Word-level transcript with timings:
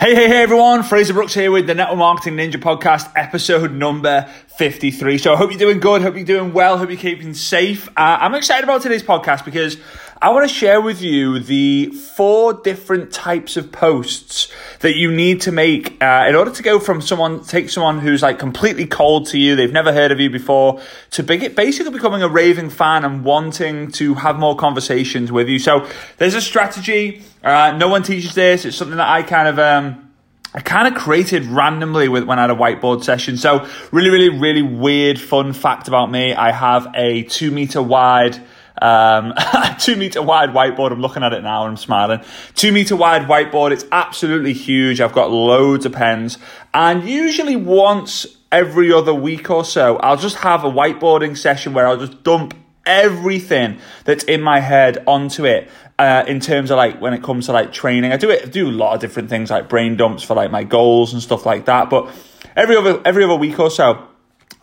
Hey, 0.00 0.14
hey, 0.14 0.28
hey, 0.28 0.42
everyone. 0.42 0.84
Frazer 0.84 1.12
Brookes 1.12 1.34
here 1.34 1.50
with 1.50 1.66
the 1.66 1.74
Network 1.74 1.98
Marketing 1.98 2.36
Ninja 2.36 2.54
Podcast, 2.54 3.10
episode 3.16 3.72
number 3.72 4.32
53. 4.56 5.18
So 5.18 5.32
I 5.32 5.36
hope 5.36 5.50
you're 5.50 5.58
doing 5.58 5.80
good. 5.80 6.02
Hope 6.02 6.14
you're 6.14 6.24
doing 6.24 6.52
well. 6.52 6.78
Hope 6.78 6.90
you're 6.90 6.96
keeping 6.96 7.34
safe. 7.34 7.88
Uh, 7.96 8.18
I'm 8.20 8.36
excited 8.36 8.62
about 8.62 8.82
today's 8.82 9.02
podcast 9.02 9.44
because 9.44 9.76
I 10.20 10.30
want 10.30 10.48
to 10.48 10.52
share 10.52 10.80
with 10.80 11.00
you 11.00 11.38
the 11.38 11.90
four 11.90 12.52
different 12.52 13.12
types 13.12 13.56
of 13.56 13.70
posts 13.70 14.52
that 14.80 14.96
you 14.96 15.12
need 15.12 15.42
to 15.42 15.52
make 15.52 16.02
uh, 16.02 16.26
in 16.28 16.34
order 16.34 16.50
to 16.50 16.62
go 16.62 16.80
from 16.80 17.00
someone, 17.00 17.44
take 17.44 17.70
someone 17.70 18.00
who's 18.00 18.20
like 18.20 18.36
completely 18.36 18.84
cold 18.84 19.26
to 19.28 19.38
you, 19.38 19.54
they've 19.54 19.72
never 19.72 19.92
heard 19.92 20.10
of 20.10 20.18
you 20.18 20.28
before, 20.28 20.80
to 21.12 21.22
basically 21.22 21.92
becoming 21.92 22.22
a 22.22 22.28
raving 22.28 22.68
fan 22.68 23.04
and 23.04 23.24
wanting 23.24 23.92
to 23.92 24.14
have 24.14 24.40
more 24.40 24.56
conversations 24.56 25.30
with 25.30 25.48
you. 25.48 25.60
So 25.60 25.88
there's 26.16 26.34
a 26.34 26.40
strategy. 26.40 27.22
Uh, 27.44 27.76
no 27.78 27.86
one 27.86 28.02
teaches 28.02 28.34
this. 28.34 28.64
It's 28.64 28.76
something 28.76 28.96
that 28.96 29.08
I 29.08 29.22
kind 29.22 29.46
of, 29.46 29.60
um, 29.60 30.10
I 30.52 30.60
kind 30.62 30.92
of 30.92 31.00
created 31.00 31.44
randomly 31.44 32.08
with 32.08 32.24
when 32.24 32.40
I 32.40 32.42
had 32.42 32.50
a 32.50 32.56
whiteboard 32.56 33.04
session. 33.04 33.36
So 33.36 33.68
really, 33.92 34.10
really, 34.10 34.30
really 34.30 34.62
weird, 34.62 35.20
fun 35.20 35.52
fact 35.52 35.86
about 35.86 36.10
me. 36.10 36.34
I 36.34 36.50
have 36.50 36.88
a 36.96 37.22
two 37.22 37.52
meter 37.52 37.80
wide 37.80 38.40
um, 38.82 39.34
two 39.78 39.96
meter 39.96 40.22
wide 40.22 40.50
whiteboard. 40.50 40.92
I'm 40.92 41.00
looking 41.00 41.22
at 41.22 41.32
it 41.32 41.42
now 41.42 41.62
and 41.62 41.70
I'm 41.70 41.76
smiling. 41.76 42.20
Two 42.54 42.72
meter 42.72 42.96
wide 42.96 43.22
whiteboard. 43.22 43.72
It's 43.72 43.84
absolutely 43.92 44.52
huge. 44.52 45.00
I've 45.00 45.12
got 45.12 45.30
loads 45.30 45.86
of 45.86 45.92
pens 45.92 46.38
and 46.74 47.08
usually 47.08 47.56
once 47.56 48.26
every 48.50 48.92
other 48.92 49.14
week 49.14 49.50
or 49.50 49.64
so, 49.64 49.96
I'll 49.98 50.16
just 50.16 50.36
have 50.36 50.64
a 50.64 50.70
whiteboarding 50.70 51.36
session 51.36 51.74
where 51.74 51.86
I'll 51.86 51.98
just 51.98 52.22
dump 52.22 52.54
everything 52.86 53.78
that's 54.04 54.24
in 54.24 54.42
my 54.42 54.60
head 54.60 55.02
onto 55.06 55.44
it. 55.44 55.70
Uh, 55.98 56.24
in 56.28 56.38
terms 56.38 56.70
of 56.70 56.76
like 56.76 57.00
when 57.00 57.12
it 57.12 57.24
comes 57.24 57.46
to 57.46 57.52
like 57.52 57.72
training, 57.72 58.12
I 58.12 58.16
do 58.16 58.30
it, 58.30 58.42
I 58.44 58.48
do 58.48 58.68
a 58.68 58.70
lot 58.70 58.94
of 58.94 59.00
different 59.00 59.28
things 59.28 59.50
like 59.50 59.68
brain 59.68 59.96
dumps 59.96 60.22
for 60.22 60.34
like 60.34 60.52
my 60.52 60.62
goals 60.62 61.12
and 61.12 61.20
stuff 61.20 61.44
like 61.44 61.64
that. 61.64 61.90
But 61.90 62.08
every 62.54 62.76
other 62.76 63.02
every 63.04 63.24
other 63.24 63.34
week 63.34 63.58
or 63.58 63.68
so, 63.68 64.07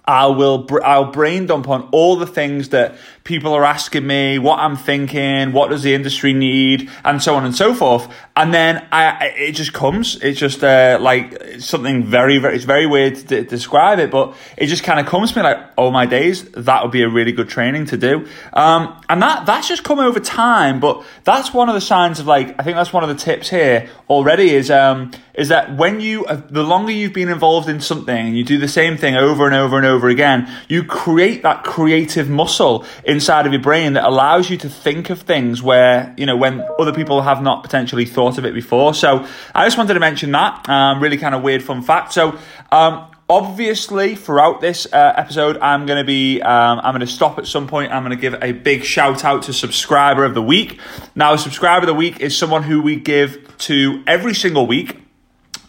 I 0.08 0.28
will 0.28 0.67
I'll 0.84 1.11
brain 1.11 1.48
dump 1.48 1.67
on 1.67 1.89
all 1.92 2.16
the 2.16 2.28
things 2.28 2.70
that 2.70 2.95
people 3.23 3.53
are 3.53 3.66
asking 3.66 4.06
me, 4.06 4.38
what 4.38 4.59
I'm 4.59 4.78
thinking, 4.78 5.52
what 5.52 5.72
does 5.72 5.81
the 5.81 5.95
industry 5.95 6.31
need, 6.31 6.92
and 7.03 7.22
so 7.22 7.36
on 7.36 7.44
and 7.44 7.56
so 7.56 7.73
forth. 7.73 8.08
And 8.36 8.53
then 8.53 8.88
I 8.92 9.34
it 9.36 9.53
just 9.53 9.73
comes. 9.73 10.22
It's 10.22 10.39
just 10.39 10.64
uh, 10.64 11.00
like 11.02 11.59
something 11.59 12.03
very 12.03 12.38
very. 12.38 12.56
It's 12.56 12.66
very 12.66 12.86
weird 12.86 13.16
to 13.30 13.44
describe 13.44 14.00
it, 14.00 14.12
but 14.12 14.36
it 14.58 14.67
just 14.67 14.84
kind 14.84 15.00
of 15.00 15.08
comes 15.08 15.31
to 15.31 15.39
me 15.39 15.44
like, 15.44 15.66
oh 15.78 15.92
my 15.92 16.06
days, 16.06 16.44
that 16.52 16.84
would 16.84 16.92
be 16.92 17.02
a 17.02 17.09
really 17.09 17.31
good 17.31 17.50
training 17.50 17.88
to 17.88 17.97
do. 17.97 18.28
Um, 18.53 19.02
and 19.09 19.22
that 19.22 19.45
that's 19.45 19.67
just 19.67 19.84
come 19.84 20.00
over 20.00 20.19
time. 20.19 20.80
But 20.80 21.03
that's 21.23 21.53
one 21.53 21.67
of 21.67 21.75
the 21.75 21.81
signs 21.81 22.19
of 22.19 22.28
like 22.28 22.59
I 22.59 22.64
think 22.64 22.78
that's 22.78 22.94
one 22.94 23.03
of 23.03 23.09
the 23.09 23.16
tips 23.16 23.50
here 23.50 23.90
already 24.09 24.52
is 24.52 24.69
um 24.69 25.12
is 25.34 25.50
that 25.50 25.75
when 25.75 26.00
you 26.00 26.25
uh, 26.25 26.42
the 26.50 26.64
longer 26.64 26.92
you've 26.92 27.14
been 27.14 27.30
involved 27.30 27.67
in 27.69 27.81
something 27.81 28.28
and 28.28 28.38
you 28.38 28.44
do 28.44 28.58
the 28.58 28.67
same 28.67 28.97
thing 28.97 29.16
over 29.16 29.45
and 29.45 29.56
over 29.56 29.78
and 29.78 29.86
over 29.86 29.95
again, 30.04 30.52
you 30.68 30.84
create 30.84 31.44
that 31.44 31.64
creative 31.64 32.30
muscle 32.30 32.86
inside 33.04 33.46
of 33.46 33.54
your 33.54 33.62
brain 33.62 33.94
that 33.94 34.04
allows 34.04 34.50
you 34.50 34.58
to 34.58 34.70
think 34.70 35.10
of 35.10 35.22
things 35.22 35.62
where 35.62 36.14
you 36.18 36.26
know 36.26 36.38
when 36.38 36.64
other 36.80 36.94
people 36.94 37.22
have 37.22 37.42
not 37.42 37.64
potentially 37.64 38.06
thought 38.06 38.38
of 38.38 38.46
it 38.46 38.54
before. 38.54 38.94
So 38.94 39.26
I 39.54 39.66
just 39.66 39.78
wanted 39.78 39.94
to 39.96 40.00
mention 40.00 40.32
that 40.32 40.68
um, 40.70 41.02
really 41.02 41.18
kind 41.18 41.36
of 41.36 41.44
weird 41.44 41.64
fun 41.64 41.82
fact. 41.82 42.14
So. 42.14 42.38
Um, 42.72 43.12
obviously 43.28 44.14
throughout 44.14 44.62
this 44.62 44.86
uh, 44.94 45.14
episode 45.18 45.58
i'm 45.58 45.88
going 45.88 45.98
to 45.98 46.06
be 46.06 46.40
um, 46.44 46.80
i'm 46.84 46.94
going 46.94 47.00
to 47.00 47.08
stop 47.08 47.40
at 47.40 47.48
some 47.48 47.66
point 47.66 47.92
i'm 47.92 48.04
going 48.04 48.16
to 48.16 48.22
give 48.22 48.36
a 48.44 48.52
big 48.52 48.84
shout 48.84 49.26
out 49.26 49.42
to 49.42 49.52
subscriber 49.52 50.24
of 50.24 50.36
the 50.36 50.42
week 50.44 50.80
now 51.16 51.36
subscriber 51.36 51.86
of 51.86 51.88
the 51.88 51.94
week 51.96 52.20
is 52.20 52.38
someone 52.38 52.62
who 52.62 52.84
we 52.84 52.96
give 52.96 53.58
to 53.58 54.04
every 54.06 54.36
single 54.36 54.68
week 54.68 55.05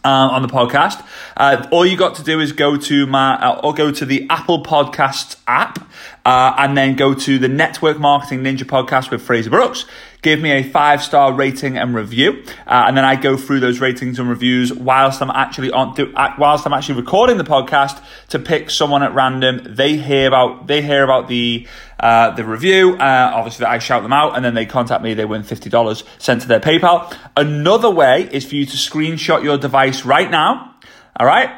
um, 0.06 0.30
on 0.30 0.42
the 0.42 0.48
podcast. 0.48 1.04
Uh, 1.36 1.66
all 1.72 1.84
you 1.84 1.96
got 1.96 2.14
to 2.14 2.22
do 2.22 2.38
is 2.38 2.52
go 2.52 2.76
to 2.76 3.06
my 3.06 3.34
uh, 3.34 3.60
or 3.62 3.74
go 3.74 3.90
to 3.90 4.06
the 4.06 4.26
Apple 4.30 4.62
Podcasts 4.62 5.36
app 5.48 5.90
uh, 6.24 6.54
and 6.58 6.76
then 6.76 6.94
go 6.94 7.12
to 7.12 7.38
the 7.38 7.48
Network 7.48 7.98
Marketing 7.98 8.42
Ninja 8.42 8.62
podcast 8.62 9.10
with 9.10 9.20
Frazer 9.20 9.50
Brookes. 9.50 9.84
Give 10.26 10.40
me 10.40 10.50
a 10.50 10.64
five 10.64 11.04
star 11.04 11.32
rating 11.32 11.78
and 11.78 11.94
review, 11.94 12.42
uh, 12.66 12.86
and 12.88 12.96
then 12.96 13.04
I 13.04 13.14
go 13.14 13.36
through 13.36 13.60
those 13.60 13.78
ratings 13.78 14.18
and 14.18 14.28
reviews 14.28 14.72
whilst 14.72 15.22
I'm 15.22 15.30
actually 15.30 15.70
on 15.70 15.94
do, 15.94 16.12
whilst 16.36 16.66
I'm 16.66 16.72
actually 16.72 17.00
recording 17.00 17.38
the 17.38 17.44
podcast 17.44 18.02
to 18.30 18.40
pick 18.40 18.70
someone 18.70 19.04
at 19.04 19.14
random. 19.14 19.60
They 19.64 19.96
hear 19.96 20.26
about 20.26 20.66
they 20.66 20.82
hear 20.82 21.04
about 21.04 21.28
the 21.28 21.68
uh, 22.00 22.30
the 22.32 22.44
review. 22.44 22.94
Uh, 22.94 23.30
obviously, 23.36 23.66
I 23.66 23.78
shout 23.78 24.02
them 24.02 24.12
out, 24.12 24.34
and 24.34 24.44
then 24.44 24.54
they 24.54 24.66
contact 24.66 25.00
me. 25.00 25.14
They 25.14 25.24
win 25.24 25.44
fifty 25.44 25.70
dollars 25.70 26.02
sent 26.18 26.42
to 26.42 26.48
their 26.48 26.58
PayPal. 26.58 27.16
Another 27.36 27.88
way 27.88 28.28
is 28.32 28.44
for 28.44 28.56
you 28.56 28.66
to 28.66 28.76
screenshot 28.76 29.44
your 29.44 29.58
device 29.58 30.04
right 30.04 30.28
now. 30.28 30.74
All 31.20 31.26
right. 31.28 31.50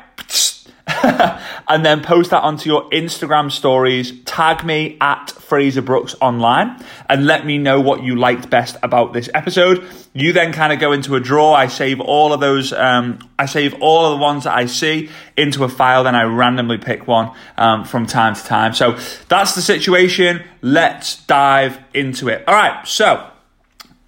and 1.68 1.84
then 1.84 2.02
post 2.02 2.30
that 2.30 2.42
onto 2.42 2.70
your 2.70 2.88
Instagram 2.90 3.52
stories. 3.52 4.12
Tag 4.24 4.64
me 4.64 4.96
at 5.00 5.30
Frazer 5.30 5.82
Brookes 5.82 6.14
online 6.20 6.82
and 7.08 7.26
let 7.26 7.44
me 7.44 7.58
know 7.58 7.80
what 7.80 8.02
you 8.02 8.16
liked 8.16 8.48
best 8.48 8.76
about 8.82 9.12
this 9.12 9.28
episode. 9.34 9.84
You 10.14 10.32
then 10.32 10.52
kind 10.52 10.72
of 10.72 10.78
go 10.78 10.92
into 10.92 11.14
a 11.14 11.20
draw. 11.20 11.52
I 11.52 11.66
save 11.66 12.00
all 12.00 12.32
of 12.32 12.40
those. 12.40 12.72
Um, 12.72 13.18
I 13.38 13.46
save 13.46 13.74
all 13.80 14.06
of 14.06 14.18
the 14.18 14.22
ones 14.22 14.44
that 14.44 14.56
I 14.56 14.66
see 14.66 15.10
into 15.36 15.62
a 15.64 15.68
file. 15.68 16.04
Then 16.04 16.14
I 16.14 16.22
randomly 16.22 16.78
pick 16.78 17.06
one 17.06 17.32
um, 17.58 17.84
from 17.84 18.06
time 18.06 18.34
to 18.34 18.42
time. 18.42 18.72
So 18.72 18.98
that's 19.28 19.54
the 19.54 19.62
situation. 19.62 20.42
Let's 20.62 21.22
dive 21.26 21.78
into 21.92 22.28
it. 22.28 22.44
All 22.48 22.54
right. 22.54 22.86
So. 22.86 23.30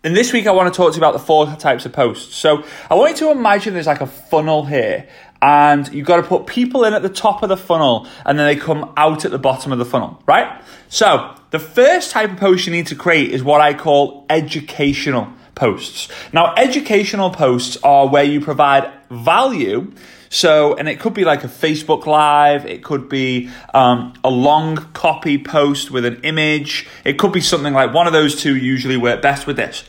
And 0.03 0.17
this 0.17 0.33
week, 0.33 0.47
I 0.47 0.53
want 0.53 0.73
to 0.73 0.75
talk 0.75 0.93
to 0.93 0.97
you 0.97 1.01
about 1.03 1.13
the 1.13 1.19
four 1.19 1.45
types 1.57 1.85
of 1.85 1.93
posts. 1.93 2.35
So, 2.35 2.65
I 2.91 2.95
want 2.95 3.11
you 3.21 3.27
to 3.27 3.33
imagine 3.33 3.75
there's 3.75 3.87
like 3.87 4.01
a 4.01 4.07
funnel 4.07 4.65
here, 4.65 5.07
and 5.43 5.93
you've 5.93 6.07
got 6.07 6.17
to 6.17 6.23
put 6.23 6.47
people 6.47 6.85
in 6.85 6.95
at 6.95 7.03
the 7.03 7.09
top 7.09 7.43
of 7.43 7.49
the 7.49 7.57
funnel 7.57 8.07
and 8.27 8.39
then 8.39 8.47
they 8.47 8.57
come 8.57 8.93
out 8.97 9.25
at 9.25 9.31
the 9.31 9.39
bottom 9.39 9.73
of 9.73 9.79
the 9.79 9.85
funnel, 9.85 10.23
right? 10.27 10.63
So, 10.89 11.35
the 11.51 11.59
first 11.59 12.11
type 12.11 12.31
of 12.31 12.37
post 12.37 12.67
you 12.67 12.73
need 12.73 12.89
to 12.89 12.95
create 12.95 13.31
is 13.31 13.43
what 13.43 13.61
I 13.61 13.75
call 13.75 14.27
educational 14.29 15.33
posts. 15.55 16.09
Now, 16.33 16.55
educational 16.57 17.31
posts 17.31 17.77
are 17.83 18.09
where 18.09 18.25
you 18.25 18.41
provide 18.41 18.91
value. 19.11 19.93
So, 20.29 20.75
and 20.77 20.89
it 20.89 21.01
could 21.01 21.15
be 21.15 21.25
like 21.25 21.43
a 21.43 21.49
Facebook 21.49 22.07
Live, 22.07 22.65
it 22.65 22.85
could 22.85 23.09
be 23.09 23.51
um, 23.75 24.15
a 24.23 24.31
long 24.31 24.77
copy 24.93 25.43
post 25.43 25.91
with 25.91 26.05
an 26.05 26.21
image, 26.23 26.87
it 27.05 27.19
could 27.19 27.33
be 27.33 27.41
something 27.41 27.75
like 27.75 27.93
one 27.93 28.07
of 28.07 28.13
those 28.13 28.41
two 28.41 28.57
usually 28.57 28.97
work 28.97 29.23
best 29.23 29.49
with 29.49 29.57
this. 29.57 29.85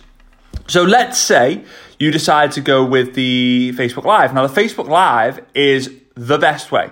So, 0.67 0.83
let's 0.83 1.19
say 1.19 1.63
you 2.01 2.09
decide 2.09 2.51
to 2.53 2.61
go 2.61 2.83
with 2.83 3.13
the 3.13 3.73
Facebook 3.75 4.05
Live. 4.05 4.33
Now, 4.33 4.47
the 4.47 4.61
Facebook 4.61 4.87
Live 4.87 5.39
is 5.53 5.91
the 6.15 6.39
best 6.39 6.71
way, 6.71 6.89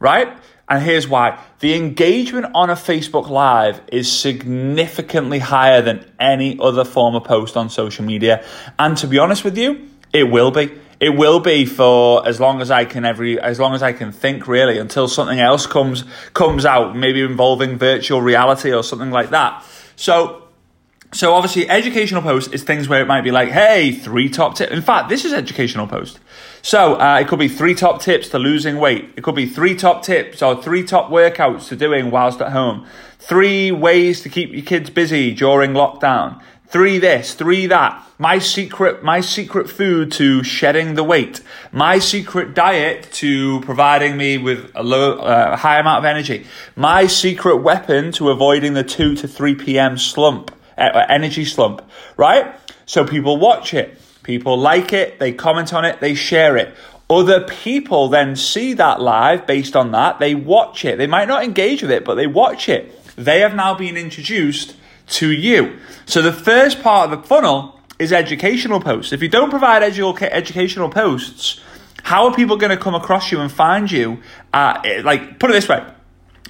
right? 0.00 0.36
And 0.68 0.82
here's 0.82 1.06
why 1.06 1.38
the 1.60 1.74
engagement 1.74 2.46
on 2.54 2.68
a 2.68 2.74
Facebook 2.74 3.28
Live 3.30 3.80
is 3.92 4.10
significantly 4.10 5.38
higher 5.38 5.80
than 5.80 6.04
any 6.18 6.58
other 6.60 6.84
form 6.84 7.14
of 7.14 7.22
post 7.22 7.56
on 7.56 7.70
social 7.70 8.04
media. 8.04 8.44
And 8.80 8.96
to 8.98 9.06
be 9.06 9.20
honest 9.20 9.44
with 9.44 9.56
you, 9.56 9.88
it 10.12 10.24
will 10.24 10.50
be. 10.50 10.72
It 11.00 11.10
will 11.10 11.38
be 11.38 11.64
for 11.64 12.26
as 12.26 12.40
long 12.40 12.60
as 12.60 12.72
I 12.72 12.84
can 12.84 13.04
every 13.04 13.40
as 13.40 13.60
long 13.60 13.72
as 13.72 13.84
I 13.84 13.92
can 13.92 14.10
think 14.10 14.48
really 14.48 14.78
until 14.78 15.06
something 15.06 15.38
else 15.38 15.64
comes 15.64 16.04
comes 16.34 16.66
out, 16.66 16.96
maybe 16.96 17.22
involving 17.22 17.78
virtual 17.78 18.20
reality 18.20 18.72
or 18.72 18.82
something 18.82 19.12
like 19.12 19.30
that. 19.30 19.64
So 19.94 20.47
so 21.12 21.34
obviously, 21.34 21.68
educational 21.70 22.20
post 22.20 22.52
is 22.52 22.62
things 22.62 22.88
where 22.88 23.00
it 23.00 23.06
might 23.06 23.22
be 23.22 23.30
like, 23.30 23.48
"Hey, 23.48 23.92
three 23.92 24.28
top 24.28 24.56
tips." 24.56 24.72
In 24.72 24.82
fact, 24.82 25.08
this 25.08 25.24
is 25.24 25.32
educational 25.32 25.86
post. 25.86 26.18
So 26.60 27.00
uh, 27.00 27.18
it 27.20 27.28
could 27.28 27.38
be 27.38 27.48
three 27.48 27.74
top 27.74 28.02
tips 28.02 28.28
to 28.30 28.38
losing 28.38 28.76
weight. 28.76 29.10
It 29.16 29.22
could 29.22 29.34
be 29.34 29.46
three 29.46 29.74
top 29.74 30.02
tips 30.02 30.42
or 30.42 30.62
three 30.62 30.82
top 30.82 31.10
workouts 31.10 31.68
to 31.68 31.76
doing 31.76 32.10
whilst 32.10 32.42
at 32.42 32.52
home. 32.52 32.86
Three 33.18 33.70
ways 33.72 34.20
to 34.22 34.28
keep 34.28 34.52
your 34.52 34.64
kids 34.64 34.90
busy 34.90 35.32
during 35.32 35.72
lockdown. 35.72 36.42
Three 36.66 36.98
this, 36.98 37.32
three 37.32 37.66
that. 37.68 38.06
My 38.18 38.38
secret, 38.38 39.02
my 39.02 39.22
secret 39.22 39.70
food 39.70 40.12
to 40.12 40.42
shedding 40.42 40.94
the 40.94 41.04
weight. 41.04 41.40
My 41.72 41.98
secret 41.98 42.52
diet 42.52 43.08
to 43.12 43.62
providing 43.62 44.18
me 44.18 44.36
with 44.36 44.70
a 44.74 44.82
low, 44.82 45.18
uh, 45.18 45.56
high 45.56 45.78
amount 45.78 46.00
of 46.00 46.04
energy. 46.04 46.46
My 46.76 47.06
secret 47.06 47.58
weapon 47.58 48.12
to 48.12 48.28
avoiding 48.28 48.74
the 48.74 48.84
two 48.84 49.14
to 49.16 49.26
three 49.26 49.54
p.m. 49.54 49.96
slump 49.96 50.50
energy 50.78 51.44
slump, 51.44 51.82
right? 52.16 52.54
So 52.86 53.04
people 53.04 53.36
watch 53.36 53.74
it, 53.74 54.00
people 54.22 54.56
like 54.58 54.92
it, 54.92 55.18
they 55.18 55.32
comment 55.32 55.74
on 55.74 55.84
it, 55.84 56.00
they 56.00 56.14
share 56.14 56.56
it. 56.56 56.74
Other 57.10 57.46
people 57.46 58.08
then 58.08 58.36
see 58.36 58.74
that 58.74 59.00
live 59.00 59.46
based 59.46 59.74
on 59.74 59.92
that, 59.92 60.18
they 60.18 60.34
watch 60.34 60.84
it. 60.84 60.98
They 60.98 61.06
might 61.06 61.28
not 61.28 61.42
engage 61.42 61.82
with 61.82 61.90
it, 61.90 62.04
but 62.04 62.16
they 62.16 62.26
watch 62.26 62.68
it. 62.68 62.94
They 63.16 63.40
have 63.40 63.54
now 63.54 63.74
been 63.74 63.96
introduced 63.96 64.76
to 65.08 65.30
you. 65.30 65.78
So 66.06 66.20
the 66.20 66.32
first 66.32 66.82
part 66.82 67.10
of 67.10 67.20
the 67.22 67.26
funnel 67.26 67.80
is 67.98 68.12
educational 68.12 68.80
posts. 68.80 69.12
If 69.12 69.22
you 69.22 69.28
don't 69.28 69.50
provide 69.50 69.82
edu- 69.82 70.22
educational 70.22 70.90
posts, 70.90 71.60
how 72.02 72.26
are 72.26 72.34
people 72.34 72.56
going 72.56 72.70
to 72.70 72.76
come 72.76 72.94
across 72.94 73.32
you 73.32 73.40
and 73.40 73.50
find 73.50 73.90
you? 73.90 74.22
Uh, 74.52 74.80
like, 75.02 75.38
put 75.38 75.50
it 75.50 75.54
this 75.54 75.68
way 75.68 75.84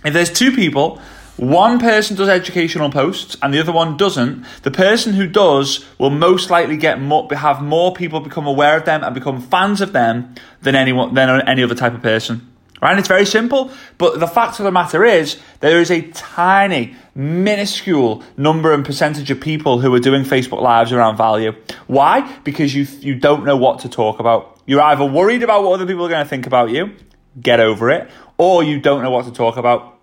if 0.04 0.12
there's 0.12 0.30
two 0.30 0.52
people 0.52 1.00
one 1.38 1.78
person 1.78 2.16
does 2.16 2.28
educational 2.28 2.90
posts 2.90 3.36
and 3.40 3.54
the 3.54 3.60
other 3.60 3.70
one 3.70 3.96
doesn't, 3.96 4.44
the 4.64 4.72
person 4.72 5.12
who 5.12 5.26
does 5.28 5.84
will 5.96 6.10
most 6.10 6.50
likely 6.50 6.76
get 6.76 7.00
more, 7.00 7.28
have 7.32 7.62
more 7.62 7.94
people 7.94 8.18
become 8.18 8.46
aware 8.46 8.76
of 8.76 8.84
them 8.84 9.04
and 9.04 9.14
become 9.14 9.40
fans 9.40 9.80
of 9.80 9.92
them 9.92 10.34
than 10.62 10.74
anyone 10.74 11.14
than 11.14 11.40
any 11.48 11.62
other 11.62 11.76
type 11.76 11.94
of 11.94 12.02
person. 12.02 12.52
Right? 12.82 12.90
And 12.90 12.98
it's 12.98 13.08
very 13.08 13.24
simple, 13.24 13.70
but 13.98 14.18
the 14.18 14.26
fact 14.26 14.58
of 14.58 14.64
the 14.64 14.72
matter 14.72 15.04
is 15.04 15.38
there 15.60 15.80
is 15.80 15.92
a 15.92 16.02
tiny, 16.10 16.96
minuscule 17.14 18.22
number 18.36 18.72
and 18.72 18.84
percentage 18.84 19.30
of 19.30 19.40
people 19.40 19.80
who 19.80 19.94
are 19.94 20.00
doing 20.00 20.24
Facebook 20.24 20.60
Lives 20.60 20.92
around 20.92 21.16
value. 21.16 21.52
Why? 21.86 22.38
Because 22.42 22.74
you 22.74 22.86
you 23.00 23.14
don't 23.14 23.44
know 23.44 23.56
what 23.56 23.80
to 23.80 23.88
talk 23.88 24.18
about. 24.18 24.60
You're 24.66 24.82
either 24.82 25.04
worried 25.04 25.44
about 25.44 25.62
what 25.62 25.74
other 25.74 25.86
people 25.86 26.04
are 26.04 26.10
going 26.10 26.24
to 26.24 26.28
think 26.28 26.46
about 26.46 26.70
you, 26.70 26.94
get 27.40 27.60
over 27.60 27.90
it, 27.90 28.10
or 28.38 28.64
you 28.64 28.80
don't 28.80 29.02
know 29.02 29.10
what 29.10 29.24
to 29.26 29.32
talk 29.32 29.56
about 29.56 29.97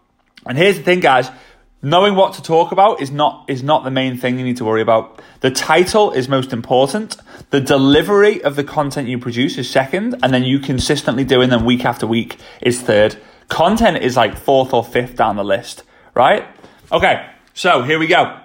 and 0.45 0.57
here's 0.57 0.77
the 0.77 0.83
thing, 0.83 0.99
guys. 0.99 1.29
Knowing 1.81 2.15
what 2.15 2.33
to 2.33 2.41
talk 2.41 2.71
about 2.71 2.99
is 2.99 3.11
not 3.11 3.45
is 3.47 3.61
not 3.61 3.83
the 3.83 3.91
main 3.91 4.17
thing 4.17 4.39
you 4.39 4.45
need 4.45 4.57
to 4.57 4.65
worry 4.65 4.81
about. 4.81 5.21
The 5.41 5.51
title 5.51 6.11
is 6.11 6.27
most 6.27 6.51
important. 6.51 7.17
The 7.51 7.61
delivery 7.61 8.43
of 8.43 8.55
the 8.55 8.63
content 8.63 9.07
you 9.07 9.19
produce 9.19 9.57
is 9.57 9.69
second, 9.69 10.15
and 10.23 10.33
then 10.33 10.43
you 10.43 10.57
consistently 10.59 11.23
doing 11.23 11.49
them 11.49 11.63
week 11.63 11.85
after 11.85 12.07
week 12.07 12.37
is 12.61 12.81
third. 12.81 13.17
Content 13.49 13.97
is 13.97 14.17
like 14.17 14.35
fourth 14.35 14.73
or 14.73 14.83
fifth 14.83 15.15
down 15.15 15.35
the 15.35 15.43
list, 15.43 15.83
right? 16.15 16.47
Okay, 16.91 17.29
so 17.53 17.83
here 17.83 17.99
we 17.99 18.07
go. 18.07 18.39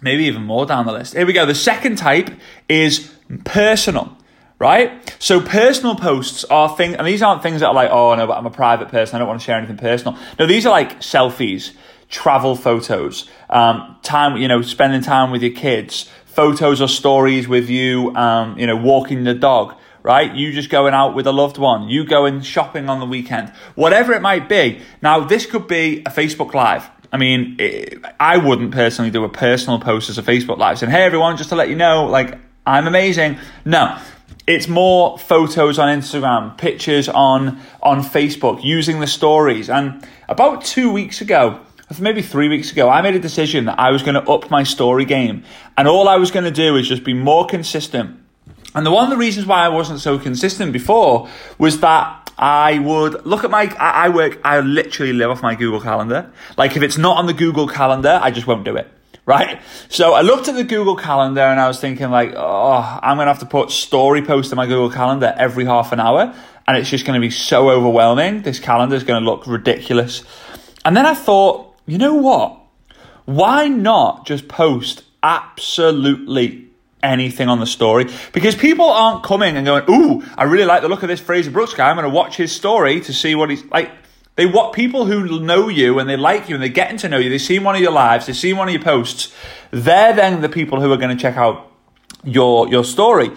Maybe 0.00 0.24
even 0.24 0.44
more 0.44 0.64
down 0.64 0.86
the 0.86 0.92
list. 0.92 1.12
Here 1.12 1.26
we 1.26 1.34
go. 1.34 1.44
The 1.44 1.54
second 1.54 1.98
type 1.98 2.30
is 2.68 3.12
personal 3.44 4.16
right? 4.60 5.16
So 5.18 5.40
personal 5.40 5.96
posts 5.96 6.44
are 6.44 6.76
things, 6.76 6.94
and 6.94 7.06
these 7.06 7.22
aren't 7.22 7.42
things 7.42 7.60
that 7.62 7.68
are 7.68 7.74
like, 7.74 7.90
oh 7.90 8.14
no, 8.14 8.28
but 8.28 8.36
I'm 8.36 8.46
a 8.46 8.50
private 8.50 8.88
person, 8.88 9.16
I 9.16 9.18
don't 9.18 9.26
want 9.26 9.40
to 9.40 9.44
share 9.44 9.56
anything 9.56 9.78
personal. 9.78 10.16
No, 10.38 10.46
these 10.46 10.66
are 10.66 10.70
like 10.70 11.00
selfies, 11.00 11.72
travel 12.08 12.54
photos, 12.54 13.28
um, 13.48 13.96
time, 14.02 14.36
you 14.36 14.46
know, 14.46 14.62
spending 14.62 15.00
time 15.00 15.32
with 15.32 15.42
your 15.42 15.52
kids, 15.52 16.08
photos 16.26 16.80
or 16.80 16.88
stories 16.88 17.48
with 17.48 17.68
you, 17.68 18.14
um, 18.14 18.56
you 18.56 18.66
know, 18.66 18.76
walking 18.76 19.24
the 19.24 19.34
dog. 19.34 19.74
Right, 20.02 20.34
you 20.34 20.50
just 20.52 20.70
going 20.70 20.94
out 20.94 21.14
with 21.14 21.26
a 21.26 21.32
loved 21.32 21.58
one, 21.58 21.90
you 21.90 22.06
going 22.06 22.40
shopping 22.40 22.88
on 22.88 23.00
the 23.00 23.04
weekend, 23.04 23.50
whatever 23.74 24.14
it 24.14 24.22
might 24.22 24.48
be. 24.48 24.80
Now, 25.02 25.20
this 25.20 25.44
could 25.44 25.68
be 25.68 25.98
a 26.06 26.10
Facebook 26.10 26.54
Live. 26.54 26.88
I 27.12 27.18
mean, 27.18 27.58
I 28.18 28.38
wouldn't 28.38 28.72
personally 28.72 29.10
do 29.10 29.24
a 29.24 29.28
personal 29.28 29.78
post 29.78 30.08
as 30.08 30.16
a 30.16 30.22
Facebook 30.22 30.56
Live 30.56 30.78
saying, 30.78 30.90
"Hey, 30.90 31.02
everyone, 31.02 31.36
just 31.36 31.50
to 31.50 31.54
let 31.54 31.68
you 31.68 31.76
know, 31.76 32.06
like 32.06 32.38
I'm 32.66 32.86
amazing." 32.86 33.36
No, 33.66 33.98
it's 34.50 34.66
more 34.66 35.16
photos 35.16 35.78
on 35.78 35.88
Instagram, 35.88 36.58
pictures 36.58 37.08
on 37.08 37.60
on 37.82 38.02
Facebook, 38.02 38.64
using 38.64 38.98
the 39.00 39.06
stories. 39.06 39.70
And 39.70 40.04
about 40.28 40.64
two 40.64 40.92
weeks 40.92 41.20
ago, 41.20 41.60
maybe 42.00 42.20
three 42.20 42.48
weeks 42.48 42.72
ago, 42.72 42.88
I 42.88 43.00
made 43.00 43.14
a 43.14 43.20
decision 43.20 43.66
that 43.66 43.78
I 43.78 43.92
was 43.92 44.02
going 44.02 44.14
to 44.14 44.28
up 44.28 44.50
my 44.50 44.64
story 44.64 45.04
game, 45.04 45.44
and 45.78 45.86
all 45.86 46.08
I 46.08 46.16
was 46.16 46.32
going 46.32 46.44
to 46.44 46.50
do 46.50 46.76
is 46.76 46.88
just 46.88 47.04
be 47.04 47.14
more 47.14 47.46
consistent. 47.46 48.18
And 48.74 48.84
the 48.84 48.90
one 48.90 49.04
of 49.04 49.10
the 49.10 49.16
reasons 49.16 49.46
why 49.46 49.64
I 49.64 49.68
wasn't 49.68 50.00
so 50.00 50.18
consistent 50.18 50.72
before 50.72 51.28
was 51.58 51.80
that 51.80 52.32
I 52.36 52.80
would 52.80 53.24
look 53.24 53.44
at 53.44 53.50
my 53.50 53.64
I 53.78 54.08
work 54.08 54.40
I 54.44 54.58
literally 54.60 55.12
live 55.12 55.30
off 55.30 55.42
my 55.42 55.54
Google 55.54 55.80
Calendar. 55.80 56.32
Like 56.56 56.76
if 56.76 56.82
it's 56.82 56.98
not 56.98 57.18
on 57.18 57.26
the 57.26 57.34
Google 57.34 57.68
Calendar, 57.68 58.18
I 58.20 58.32
just 58.32 58.48
won't 58.48 58.64
do 58.64 58.76
it 58.76 58.90
right? 59.30 59.62
So 59.88 60.12
I 60.12 60.22
looked 60.22 60.48
at 60.48 60.56
the 60.56 60.64
Google 60.64 60.96
Calendar 60.96 61.42
and 61.42 61.60
I 61.60 61.68
was 61.68 61.80
thinking 61.80 62.10
like, 62.10 62.32
oh, 62.36 62.98
I'm 63.00 63.16
gonna 63.16 63.30
have 63.30 63.38
to 63.38 63.46
put 63.46 63.70
story 63.70 64.22
post 64.22 64.50
in 64.50 64.56
my 64.56 64.66
Google 64.66 64.90
Calendar 64.90 65.32
every 65.38 65.64
half 65.64 65.92
an 65.92 66.00
hour, 66.00 66.34
and 66.66 66.76
it's 66.76 66.90
just 66.90 67.06
gonna 67.06 67.20
be 67.20 67.30
so 67.30 67.70
overwhelming. 67.70 68.42
This 68.42 68.58
calendar 68.58 68.96
is 68.96 69.04
gonna 69.04 69.24
look 69.24 69.46
ridiculous. 69.46 70.24
And 70.84 70.96
then 70.96 71.06
I 71.06 71.14
thought, 71.14 71.76
you 71.86 71.96
know 71.96 72.14
what? 72.14 72.58
Why 73.24 73.68
not 73.68 74.26
just 74.26 74.48
post 74.48 75.04
absolutely 75.22 76.66
anything 77.02 77.48
on 77.48 77.60
the 77.60 77.66
story 77.66 78.06
because 78.32 78.54
people 78.56 78.90
aren't 78.90 79.22
coming 79.22 79.56
and 79.56 79.64
going, 79.64 79.84
"Ooh, 79.88 80.24
I 80.36 80.44
really 80.44 80.64
like 80.64 80.82
the 80.82 80.88
look 80.88 81.02
of 81.04 81.08
this 81.08 81.20
Frazer 81.20 81.52
Brookes 81.52 81.74
guy. 81.74 81.88
I'm 81.88 81.96
going 81.96 82.04
to 82.04 82.14
watch 82.14 82.36
his 82.36 82.50
story 82.50 83.00
to 83.02 83.12
see 83.12 83.36
what 83.36 83.48
he's 83.48 83.64
like." 83.66 83.90
They 84.36 84.46
want 84.46 84.72
people 84.72 85.04
who 85.04 85.40
know 85.40 85.68
you 85.68 85.98
and 85.98 86.08
they 86.08 86.16
like 86.16 86.48
you 86.48 86.54
and 86.54 86.62
they're 86.62 86.70
getting 86.70 86.96
to 86.98 87.08
know 87.08 87.18
you. 87.18 87.28
They've 87.28 87.40
seen 87.40 87.64
one 87.64 87.74
of 87.74 87.80
your 87.80 87.92
lives, 87.92 88.26
they've 88.26 88.36
seen 88.36 88.56
one 88.56 88.68
of 88.68 88.74
your 88.74 88.82
posts. 88.82 89.32
They're 89.70 90.14
then 90.14 90.40
the 90.40 90.48
people 90.48 90.80
who 90.80 90.90
are 90.92 90.96
going 90.96 91.16
to 91.16 91.20
check 91.20 91.36
out 91.36 91.70
your 92.24 92.68
your 92.68 92.84
story. 92.84 93.30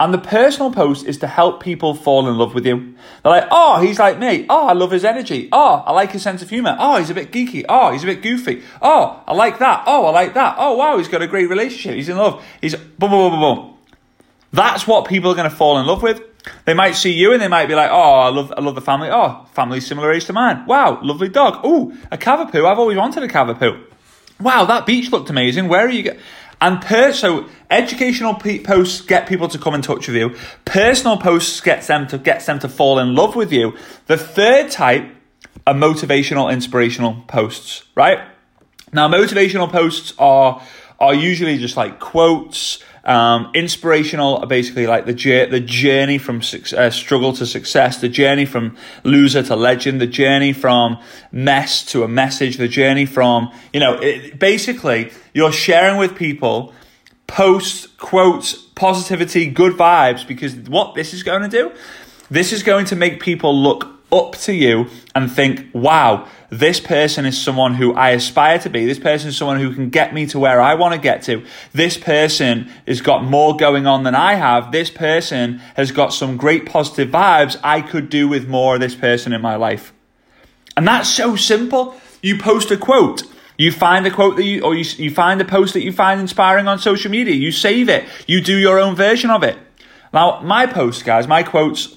And 0.00 0.14
the 0.14 0.18
personal 0.18 0.72
post 0.72 1.04
is 1.04 1.18
to 1.18 1.26
help 1.26 1.62
people 1.62 1.94
fall 1.94 2.26
in 2.26 2.38
love 2.38 2.54
with 2.54 2.64
you. 2.64 2.94
They're 3.22 3.32
like, 3.32 3.48
oh, 3.50 3.82
he's 3.82 3.98
like 3.98 4.18
me. 4.18 4.46
Oh, 4.48 4.66
I 4.66 4.72
love 4.72 4.90
his 4.90 5.04
energy. 5.04 5.50
Oh, 5.52 5.84
I 5.86 5.92
like 5.92 6.12
his 6.12 6.22
sense 6.22 6.40
of 6.40 6.48
humor. 6.48 6.74
Oh, 6.80 6.96
he's 6.96 7.10
a 7.10 7.14
bit 7.14 7.30
geeky. 7.30 7.66
Oh, 7.68 7.92
he's 7.92 8.02
a 8.02 8.06
bit 8.06 8.22
goofy. 8.22 8.62
Oh, 8.80 9.22
I 9.26 9.34
like 9.34 9.58
that. 9.58 9.84
Oh, 9.86 10.06
I 10.06 10.10
like 10.10 10.32
that. 10.32 10.54
Oh, 10.56 10.74
wow, 10.74 10.96
he's 10.96 11.08
got 11.08 11.20
a 11.20 11.26
great 11.26 11.50
relationship. 11.50 11.96
He's 11.96 12.08
in 12.08 12.16
love. 12.16 12.42
He's 12.62 12.74
boom, 12.74 13.10
boom, 13.10 13.30
boom, 13.30 13.40
boom. 13.40 13.74
That's 14.54 14.86
what 14.86 15.06
people 15.06 15.30
are 15.32 15.34
going 15.34 15.50
to 15.50 15.54
fall 15.54 15.78
in 15.78 15.86
love 15.86 16.02
with. 16.02 16.22
They 16.64 16.74
might 16.74 16.92
see 16.92 17.12
you 17.12 17.32
and 17.32 17.42
they 17.42 17.48
might 17.48 17.66
be 17.66 17.74
like, 17.74 17.90
"Oh, 17.90 18.20
I 18.20 18.28
love, 18.28 18.52
I 18.56 18.60
love 18.60 18.74
the 18.74 18.80
family. 18.80 19.08
Oh, 19.10 19.46
family 19.52 19.80
similar 19.80 20.12
age 20.12 20.24
to 20.26 20.32
mine. 20.32 20.64
Wow, 20.66 20.98
lovely 21.02 21.28
dog. 21.28 21.60
Oh, 21.64 21.92
a 22.10 22.18
cavapoo. 22.18 22.66
I've 22.66 22.78
always 22.78 22.96
wanted 22.96 23.22
a 23.22 23.28
cavapoo. 23.28 23.82
Wow, 24.40 24.64
that 24.64 24.86
beach 24.86 25.12
looked 25.12 25.30
amazing. 25.30 25.68
Where 25.68 25.86
are 25.86 25.90
you?" 25.90 26.16
And 26.62 26.82
per 26.82 27.12
so 27.12 27.46
educational 27.70 28.34
posts 28.34 29.00
get 29.00 29.26
people 29.26 29.48
to 29.48 29.58
come 29.58 29.74
in 29.74 29.80
touch 29.80 30.08
with 30.08 30.16
you. 30.16 30.36
Personal 30.66 31.16
posts 31.16 31.60
gets 31.60 31.86
them 31.86 32.06
to 32.08 32.18
gets 32.18 32.46
them 32.46 32.58
to 32.58 32.68
fall 32.68 32.98
in 32.98 33.14
love 33.14 33.34
with 33.34 33.52
you. 33.52 33.74
The 34.06 34.18
third 34.18 34.70
type 34.70 35.06
are 35.66 35.74
motivational, 35.74 36.52
inspirational 36.52 37.24
posts. 37.28 37.84
Right 37.94 38.20
now, 38.92 39.08
motivational 39.08 39.70
posts 39.70 40.12
are 40.18 40.60
are 40.98 41.14
usually 41.14 41.56
just 41.56 41.76
like 41.78 41.98
quotes 41.98 42.78
um, 43.10 43.50
inspirational, 43.54 44.46
basically 44.46 44.86
like 44.86 45.04
the 45.04 45.48
the 45.50 45.58
journey 45.58 46.16
from 46.16 46.40
uh, 46.76 46.90
struggle 46.90 47.32
to 47.32 47.44
success, 47.44 48.00
the 48.00 48.08
journey 48.08 48.44
from 48.44 48.76
loser 49.02 49.42
to 49.42 49.56
legend, 49.56 50.00
the 50.00 50.06
journey 50.06 50.52
from 50.52 50.96
mess 51.32 51.84
to 51.86 52.04
a 52.04 52.08
message, 52.08 52.56
the 52.56 52.68
journey 52.68 53.06
from 53.06 53.52
you 53.72 53.80
know 53.80 53.94
it, 53.94 54.38
basically 54.38 55.10
you're 55.34 55.50
sharing 55.50 55.98
with 55.98 56.14
people 56.14 56.72
posts, 57.26 57.88
quotes, 57.98 58.54
positivity, 58.54 59.50
good 59.50 59.72
vibes 59.72 60.24
because 60.26 60.54
what 60.68 60.94
this 60.94 61.12
is 61.12 61.24
going 61.24 61.42
to 61.42 61.48
do, 61.48 61.72
this 62.30 62.52
is 62.52 62.62
going 62.62 62.84
to 62.86 62.96
make 62.96 63.20
people 63.20 63.60
look 63.60 63.99
up 64.12 64.36
to 64.36 64.52
you 64.52 64.86
and 65.14 65.30
think, 65.30 65.66
wow, 65.72 66.28
this 66.50 66.80
person 66.80 67.24
is 67.24 67.40
someone 67.40 67.74
who 67.74 67.94
I 67.94 68.10
aspire 68.10 68.58
to 68.60 68.70
be. 68.70 68.84
This 68.84 68.98
person 68.98 69.28
is 69.28 69.36
someone 69.36 69.60
who 69.60 69.72
can 69.72 69.90
get 69.90 70.12
me 70.12 70.26
to 70.26 70.38
where 70.38 70.60
I 70.60 70.74
want 70.74 70.94
to 70.94 71.00
get 71.00 71.22
to. 71.24 71.44
This 71.72 71.96
person 71.96 72.70
has 72.86 73.00
got 73.00 73.24
more 73.24 73.56
going 73.56 73.86
on 73.86 74.02
than 74.02 74.14
I 74.14 74.34
have. 74.34 74.72
This 74.72 74.90
person 74.90 75.60
has 75.76 75.92
got 75.92 76.12
some 76.12 76.36
great 76.36 76.66
positive 76.66 77.08
vibes. 77.08 77.56
I 77.62 77.80
could 77.80 78.10
do 78.10 78.28
with 78.28 78.48
more 78.48 78.74
of 78.74 78.80
this 78.80 78.94
person 78.94 79.32
in 79.32 79.40
my 79.40 79.56
life. 79.56 79.92
And 80.76 80.86
that's 80.86 81.08
so 81.08 81.36
simple. 81.36 81.94
You 82.22 82.38
post 82.38 82.70
a 82.70 82.76
quote. 82.76 83.22
You 83.56 83.70
find 83.70 84.06
a 84.06 84.10
quote 84.10 84.36
that 84.36 84.44
you, 84.44 84.62
or 84.62 84.74
you, 84.74 84.84
you 84.96 85.10
find 85.10 85.40
a 85.40 85.44
post 85.44 85.74
that 85.74 85.84
you 85.84 85.92
find 85.92 86.20
inspiring 86.20 86.66
on 86.66 86.78
social 86.78 87.10
media. 87.10 87.34
You 87.34 87.52
save 87.52 87.88
it. 87.88 88.08
You 88.26 88.40
do 88.40 88.56
your 88.56 88.80
own 88.80 88.96
version 88.96 89.30
of 89.30 89.42
it. 89.42 89.58
Now, 90.12 90.40
my 90.40 90.66
posts, 90.66 91.02
guys, 91.02 91.28
my 91.28 91.42
quotes, 91.42 91.96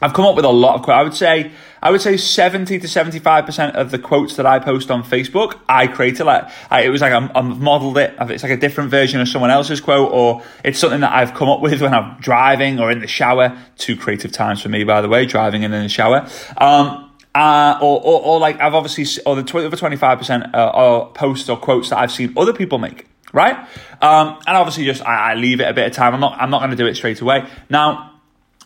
I've 0.00 0.12
come 0.14 0.26
up 0.26 0.36
with 0.36 0.44
a 0.44 0.50
lot 0.50 0.76
of 0.76 0.82
quotes. 0.82 0.96
I 0.96 1.02
would 1.02 1.14
say 1.14 1.52
I 1.82 1.90
would 1.90 2.00
say 2.00 2.16
70 2.16 2.80
to 2.80 2.86
75% 2.86 3.74
of 3.74 3.90
the 3.90 3.98
quotes 3.98 4.36
that 4.36 4.46
I 4.46 4.58
post 4.58 4.90
on 4.90 5.04
Facebook, 5.04 5.60
I 5.68 5.86
created. 5.86 6.24
Like, 6.24 6.48
I, 6.70 6.82
it 6.82 6.88
was 6.88 7.00
like 7.00 7.12
I'm, 7.12 7.30
I'm 7.34 7.62
modeled 7.62 7.98
it. 7.98 8.14
It's 8.20 8.42
like 8.42 8.52
a 8.52 8.56
different 8.56 8.90
version 8.90 9.20
of 9.20 9.28
someone 9.28 9.50
else's 9.50 9.80
quote, 9.80 10.10
or 10.12 10.42
it's 10.64 10.78
something 10.78 11.00
that 11.00 11.12
I've 11.12 11.34
come 11.34 11.48
up 11.48 11.60
with 11.60 11.80
when 11.80 11.94
I'm 11.94 12.20
driving 12.20 12.80
or 12.80 12.90
in 12.90 13.00
the 13.00 13.06
shower. 13.06 13.56
Two 13.76 13.96
creative 13.96 14.32
times 14.32 14.60
for 14.60 14.68
me, 14.68 14.84
by 14.84 15.00
the 15.00 15.08
way, 15.08 15.24
driving 15.24 15.64
and 15.64 15.72
in 15.72 15.82
the 15.84 15.88
shower. 15.88 16.28
Um, 16.56 17.04
uh, 17.34 17.78
or, 17.80 18.00
or, 18.00 18.20
or, 18.22 18.40
like 18.40 18.60
I've 18.60 18.74
obviously, 18.74 19.22
or 19.24 19.36
the 19.40 19.58
other 19.58 19.76
25% 19.76 20.54
uh, 20.54 20.56
are 20.56 21.06
posts 21.12 21.48
or 21.48 21.56
quotes 21.56 21.90
that 21.90 21.98
I've 21.98 22.10
seen 22.10 22.34
other 22.36 22.52
people 22.52 22.78
make, 22.78 23.06
right? 23.32 23.56
Um, 24.02 24.40
and 24.46 24.56
obviously 24.56 24.86
just, 24.86 25.04
I, 25.04 25.32
I 25.32 25.34
leave 25.34 25.60
it 25.60 25.68
a 25.68 25.72
bit 25.72 25.86
of 25.86 25.92
time. 25.92 26.14
I'm 26.14 26.20
not, 26.20 26.36
I'm 26.40 26.50
not 26.50 26.58
going 26.60 26.70
to 26.70 26.76
do 26.76 26.86
it 26.86 26.96
straight 26.96 27.20
away. 27.20 27.46
Now, 27.70 28.07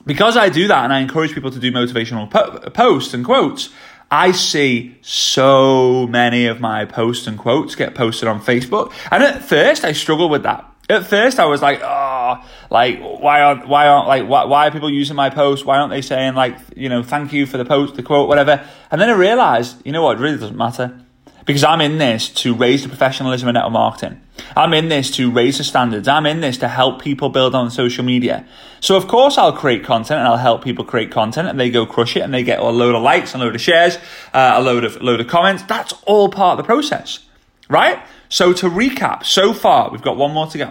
because 0.06 0.36
I 0.36 0.48
do 0.48 0.68
that 0.68 0.84
and 0.84 0.92
I 0.92 1.00
encourage 1.00 1.34
people 1.34 1.50
to 1.50 1.58
do 1.58 1.70
motivational 1.72 2.30
po- 2.30 2.58
posts 2.70 3.14
and 3.14 3.24
quotes, 3.24 3.70
I 4.10 4.32
see 4.32 4.98
so 5.00 6.06
many 6.06 6.46
of 6.46 6.60
my 6.60 6.84
posts 6.84 7.26
and 7.26 7.38
quotes 7.38 7.74
get 7.74 7.94
posted 7.94 8.28
on 8.28 8.40
Facebook. 8.40 8.92
And 9.10 9.22
at 9.22 9.42
first, 9.42 9.84
I 9.84 9.92
struggled 9.92 10.30
with 10.30 10.42
that. 10.42 10.68
At 10.90 11.06
first, 11.06 11.38
I 11.38 11.46
was 11.46 11.62
like, 11.62 11.80
oh, 11.82 12.44
like 12.68 13.00
why 13.00 13.40
aren't 13.40 13.68
why 13.68 13.86
aren't 13.86 14.08
like 14.08 14.28
why, 14.28 14.44
why 14.44 14.66
are 14.66 14.70
people 14.70 14.90
using 14.90 15.16
my 15.16 15.30
post? 15.30 15.64
Why 15.64 15.78
aren't 15.78 15.90
they 15.90 16.02
saying 16.02 16.34
like 16.34 16.58
you 16.76 16.88
know 16.88 17.02
thank 17.02 17.32
you 17.32 17.46
for 17.46 17.56
the 17.56 17.64
post, 17.64 17.94
the 17.94 18.02
quote, 18.02 18.28
whatever? 18.28 18.62
And 18.90 19.00
then 19.00 19.08
I 19.08 19.14
realized, 19.14 19.80
you 19.86 19.92
know 19.92 20.02
what, 20.02 20.18
it 20.18 20.20
really 20.20 20.38
doesn't 20.38 20.56
matter 20.56 21.01
because 21.44 21.64
I'm 21.64 21.80
in 21.80 21.98
this 21.98 22.28
to 22.28 22.54
raise 22.54 22.82
the 22.82 22.88
professionalism 22.88 23.48
of 23.48 23.54
network 23.54 23.72
marketing. 23.72 24.20
I'm 24.56 24.74
in 24.74 24.88
this 24.88 25.10
to 25.12 25.30
raise 25.30 25.58
the 25.58 25.64
standards. 25.64 26.08
I'm 26.08 26.26
in 26.26 26.40
this 26.40 26.58
to 26.58 26.68
help 26.68 27.02
people 27.02 27.28
build 27.28 27.54
on 27.54 27.70
social 27.70 28.04
media. 28.04 28.46
So 28.80 28.96
of 28.96 29.08
course 29.08 29.38
I'll 29.38 29.52
create 29.52 29.84
content 29.84 30.20
and 30.20 30.28
I'll 30.28 30.36
help 30.36 30.64
people 30.64 30.84
create 30.84 31.10
content 31.10 31.48
and 31.48 31.58
they 31.58 31.70
go 31.70 31.86
crush 31.86 32.16
it 32.16 32.20
and 32.20 32.32
they 32.32 32.42
get 32.42 32.58
a 32.58 32.64
load 32.64 32.94
of 32.94 33.02
likes, 33.02 33.34
a 33.34 33.38
load 33.38 33.54
of 33.54 33.60
shares, 33.60 33.96
uh, 34.32 34.54
a 34.56 34.62
load 34.62 34.84
of 34.84 35.00
load 35.02 35.20
of 35.20 35.28
comments. 35.28 35.62
That's 35.64 35.92
all 36.06 36.28
part 36.28 36.58
of 36.58 36.64
the 36.64 36.66
process, 36.66 37.20
right? 37.68 38.02
So 38.28 38.52
to 38.54 38.68
recap, 38.68 39.24
so 39.24 39.52
far 39.52 39.90
we've 39.90 40.02
got 40.02 40.16
one 40.16 40.32
more 40.32 40.46
to 40.48 40.58
go. 40.58 40.70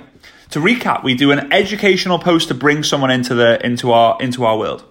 To 0.52 0.60
recap, 0.60 1.04
we 1.04 1.16
do 1.16 1.32
an 1.32 1.54
educational 1.54 2.20
post 2.20 2.50
to 2.50 2.54
bring 2.54 2.84
someone 2.84 3.12
into 3.12 3.34
the 3.36 3.66
into 3.66 3.92
our 3.92 4.22
into 4.22 4.44
our 4.44 4.58
world. 4.58 4.84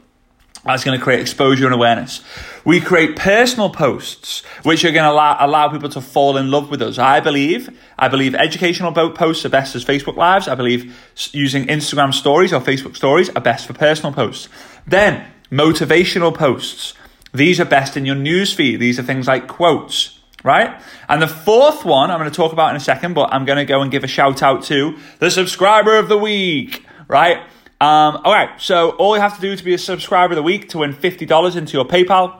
That's 0.65 0.85
going 0.85 0.99
to 0.99 1.03
create 1.03 1.21
exposure 1.21 1.65
and 1.65 1.75
awareness. 1.75 2.23
We 2.67 2.81
create 2.81 3.17
personal 3.17 3.71
posts, 3.71 4.45
which 4.63 4.85
are 4.85 4.93
going 4.93 5.05
to 5.05 5.11
allow, 5.11 5.37
allow 5.41 5.69
people 5.69 5.89
to 5.91 6.03
fall 6.03 6.37
in 6.37 6.51
love 6.51 6.71
with 6.71 6.83
us. 6.83 6.99
I 6.99 7.21
believe, 7.21 7.75
I 7.99 8.09
believe 8.09 8.35
educational 8.35 8.93
posts 8.93 9.45
are 9.47 9.49
best 9.49 9.75
as 9.75 9.85
Facebook 9.85 10.17
Lives. 10.17 10.49
I 10.49 10.55
believe 10.55 10.95
using 11.33 11.67
Instagram 11.67 12.13
stories 12.13 12.53
or 12.53 12.61
Facebook 12.61 12.95
stories 12.95 13.31
are 13.31 13.41
best 13.41 13.67
for 13.67 13.73
personal 13.73 14.13
posts. 14.13 14.51
Then, 14.87 15.27
motivational 15.51 16.35
posts. 16.35 16.93
These 17.33 17.59
are 17.59 17.65
best 17.65 17.97
in 17.97 18.05
your 18.05 18.17
newsfeed. 18.17 18.79
These 18.79 18.99
are 18.99 19.03
things 19.03 19.27
like 19.27 19.49
quotes, 19.49 20.19
right? 20.45 20.79
And 21.09 21.23
the 21.23 21.29
fourth 21.29 21.87
one 21.87 22.11
I'm 22.11 22.19
going 22.19 22.31
to 22.31 22.37
talk 22.37 22.53
about 22.53 22.71
in 22.71 22.77
a 22.77 22.81
second, 22.81 23.15
but 23.15 23.33
I'm 23.33 23.47
going 23.47 23.59
to 23.59 23.65
go 23.65 23.81
and 23.81 23.91
give 23.91 24.05
a 24.05 24.09
shout 24.09 24.43
out 24.43 24.65
to 24.65 24.99
the 25.21 25.31
subscriber 25.31 25.97
of 25.97 26.09
the 26.09 26.19
week, 26.19 26.85
right? 27.09 27.47
Um, 27.81 28.21
all 28.25 28.33
right, 28.33 28.51
so 28.61 28.91
all 28.91 29.17
you 29.17 29.23
have 29.23 29.35
to 29.37 29.41
do 29.41 29.57
to 29.57 29.65
be 29.65 29.73
a 29.73 29.79
subscriber 29.79 30.33
of 30.33 30.37
the 30.37 30.43
week 30.43 30.69
to 30.71 30.79
win 30.79 30.93
$50 30.93 31.57
into 31.57 31.73
your 31.73 31.87
PayPal 31.87 32.39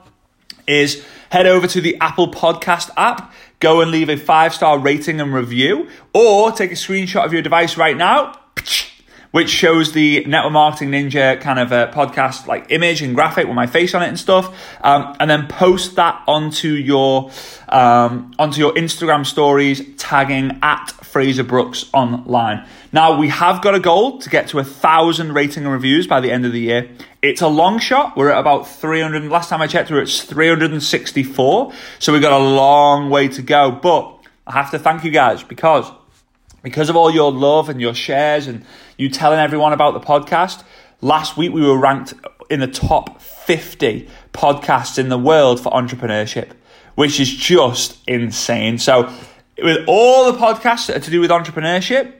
is 0.67 1.05
head 1.31 1.47
over 1.47 1.67
to 1.67 1.81
the 1.81 1.97
Apple 2.01 2.31
Podcast 2.31 2.91
app, 2.97 3.33
go 3.59 3.81
and 3.81 3.91
leave 3.91 4.11
a 4.11 4.17
five 4.17 4.53
star 4.53 4.79
rating 4.79 5.19
and 5.19 5.33
review, 5.33 5.89
or 6.13 6.53
take 6.53 6.71
a 6.73 6.75
screenshot 6.75 7.25
of 7.25 7.33
your 7.33 7.41
device 7.41 7.79
right 7.79 7.97
now 7.97 8.39
which 9.31 9.49
shows 9.49 9.93
the 9.93 10.25
Network 10.25 10.53
Marketing 10.53 10.91
Ninja 10.91 11.41
kind 11.41 11.59
of 11.59 11.73
a 11.73 11.91
podcast 11.95 12.47
like 12.47 12.67
image 12.71 13.03
and 13.03 13.15
graphic 13.15 13.47
with 13.47 13.55
my 13.55 13.67
face 13.67 13.95
on 13.95 14.03
it 14.03 14.09
and 14.09 14.19
stuff, 14.19 14.55
um, 14.83 15.17
and 15.21 15.31
then 15.31 15.47
post 15.47 15.97
that 15.97 16.23
onto 16.27 16.69
your 16.69 17.31
um, 17.69 18.33
onto 18.39 18.61
your 18.61 18.73
Instagram 18.75 19.25
stories, 19.25 19.83
tagging 19.97 20.59
at 20.63 20.91
Frazer 20.91 21.45
Brookes 21.45 21.89
online. 21.93 22.67
Now 22.93 23.19
we 23.19 23.29
have 23.29 23.63
got 23.63 23.75
a 23.75 23.81
goal 23.81 24.19
to 24.19 24.31
get 24.31 24.49
to 24.49 24.59
a 24.59 24.65
thousand 24.65 25.33
rating 25.33 25.65
and 25.65 25.73
reviews 25.73 26.07
by 26.07 26.21
the 26.21 26.31
end 26.31 26.45
of 26.45 26.53
the 26.53 26.61
year. 26.61 26.89
It's 27.23 27.43
a 27.43 27.49
long 27.49 27.79
shot. 27.79 28.17
We're 28.17 28.31
at 28.31 28.39
about 28.39 28.69
300. 28.69 29.23
Last 29.25 29.49
time 29.49 29.61
I 29.61 29.67
checked, 29.67 29.91
we 29.91 29.97
we're 29.97 30.03
at 30.03 30.09
364. 30.09 31.73
So 31.99 32.13
we've 32.13 32.23
got 32.23 32.33
a 32.33 32.45
long 32.45 33.11
way 33.11 33.29
to 33.29 33.43
go. 33.43 33.71
But 33.71 34.19
I 34.47 34.53
have 34.53 34.71
to 34.73 34.79
thank 34.79 35.05
you 35.05 35.11
guys 35.11 35.43
because 35.43 35.91
because 36.63 36.89
of 36.89 36.97
all 36.97 37.11
your 37.11 37.33
love 37.33 37.69
and 37.69 37.81
your 37.81 37.95
shares 37.95 38.47
and 38.47 38.65
you 38.97 39.09
telling 39.09 39.39
everyone 39.39 39.73
about 39.73 39.95
the 39.95 40.01
podcast. 40.01 40.63
Last 41.01 41.37
week 41.37 41.53
we 41.53 41.63
were 41.63 41.79
ranked 41.79 42.15
in 42.51 42.61
the 42.61 42.67
top 42.67 43.21
50 43.21 44.09
podcasts 44.33 44.99
in 44.99 45.09
the 45.09 45.19
world 45.19 45.61
for 45.61 45.73
entrepreneurship, 45.73 46.51
which 46.95 47.21
is 47.21 47.31
just 47.31 47.99
insane. 48.07 48.79
So, 48.79 49.13
with 49.63 49.85
all 49.87 50.33
the 50.33 50.39
podcasts 50.39 50.87
that 50.87 50.97
are 50.97 51.01
to 51.01 51.11
do 51.11 51.21
with 51.21 51.31
entrepreneurship, 51.31 52.13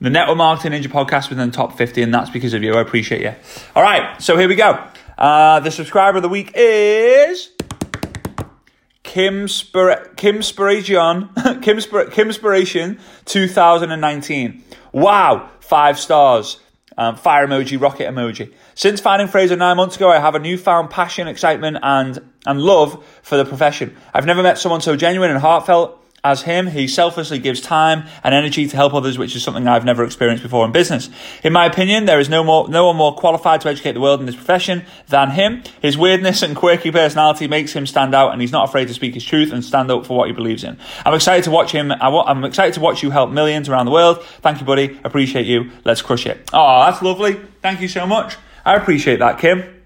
the 0.00 0.10
Network 0.10 0.36
Marketing 0.36 0.72
Ninja 0.72 0.88
podcast 0.88 1.30
within 1.30 1.50
the 1.50 1.56
top 1.56 1.76
50, 1.78 2.02
and 2.02 2.12
that's 2.12 2.30
because 2.30 2.54
of 2.54 2.62
you. 2.62 2.74
I 2.74 2.80
appreciate 2.80 3.22
you. 3.22 3.34
All 3.76 3.82
right, 3.82 4.20
so 4.20 4.36
here 4.36 4.48
we 4.48 4.56
go. 4.56 4.84
Uh, 5.16 5.60
the 5.60 5.70
subscriber 5.70 6.18
of 6.18 6.22
the 6.22 6.28
week 6.28 6.52
is 6.54 7.50
Kim 9.12 9.46
Spir- 9.46 10.10
Kim 10.16 10.36
Spiration 10.38 11.62
Kim 11.62 11.80
Spir- 11.82 12.08
Kim 12.08 12.28
Spiration 12.28 12.98
2019. 13.26 14.64
Wow, 14.92 15.50
five 15.60 15.98
stars. 15.98 16.58
Um, 16.96 17.16
fire 17.16 17.46
emoji, 17.46 17.78
rocket 17.78 18.08
emoji. 18.08 18.54
Since 18.74 19.00
finding 19.00 19.28
Frazer 19.28 19.56
nine 19.56 19.76
months 19.76 19.96
ago, 19.96 20.10
I 20.10 20.18
have 20.18 20.34
a 20.34 20.38
newfound 20.38 20.88
passion, 20.88 21.28
excitement, 21.28 21.76
and 21.82 22.20
and 22.46 22.60
love 22.62 23.04
for 23.22 23.36
the 23.36 23.44
profession. 23.44 23.94
I've 24.14 24.24
never 24.24 24.42
met 24.42 24.58
someone 24.58 24.80
so 24.80 24.96
genuine 24.96 25.30
and 25.30 25.38
heartfelt 25.38 26.01
as 26.24 26.42
him, 26.42 26.68
he 26.68 26.86
selflessly 26.86 27.40
gives 27.40 27.60
time 27.60 28.04
and 28.22 28.32
energy 28.32 28.68
to 28.68 28.76
help 28.76 28.94
others, 28.94 29.18
which 29.18 29.34
is 29.34 29.42
something 29.42 29.66
I've 29.66 29.84
never 29.84 30.04
experienced 30.04 30.44
before 30.44 30.64
in 30.64 30.70
business. 30.70 31.10
In 31.42 31.52
my 31.52 31.66
opinion, 31.66 32.04
there 32.04 32.20
is 32.20 32.28
no 32.28 32.44
more, 32.44 32.68
no 32.68 32.86
one 32.86 32.96
more 32.96 33.12
qualified 33.12 33.60
to 33.62 33.68
educate 33.68 33.92
the 33.92 34.00
world 34.00 34.20
in 34.20 34.26
this 34.26 34.36
profession 34.36 34.84
than 35.08 35.30
him. 35.30 35.64
His 35.80 35.98
weirdness 35.98 36.42
and 36.42 36.54
quirky 36.54 36.92
personality 36.92 37.48
makes 37.48 37.72
him 37.72 37.86
stand 37.86 38.14
out, 38.14 38.32
and 38.32 38.40
he's 38.40 38.52
not 38.52 38.68
afraid 38.68 38.86
to 38.86 38.94
speak 38.94 39.14
his 39.14 39.24
truth 39.24 39.52
and 39.52 39.64
stand 39.64 39.90
up 39.90 40.06
for 40.06 40.16
what 40.16 40.28
he 40.28 40.32
believes 40.32 40.62
in. 40.62 40.78
I'm 41.04 41.14
excited 41.14 41.42
to 41.44 41.50
watch 41.50 41.72
him. 41.72 41.90
I'm 41.90 42.44
excited 42.44 42.74
to 42.74 42.80
watch 42.80 43.02
you 43.02 43.10
help 43.10 43.30
millions 43.30 43.68
around 43.68 43.86
the 43.86 43.92
world. 43.92 44.22
Thank 44.42 44.60
you, 44.60 44.66
buddy. 44.66 45.00
Appreciate 45.02 45.46
you. 45.46 45.72
Let's 45.84 46.02
crush 46.02 46.26
it. 46.26 46.48
Oh, 46.52 46.84
that's 46.84 47.02
lovely. 47.02 47.40
Thank 47.62 47.80
you 47.80 47.88
so 47.88 48.06
much. 48.06 48.36
I 48.64 48.76
appreciate 48.76 49.18
that, 49.18 49.40
Kim. 49.40 49.81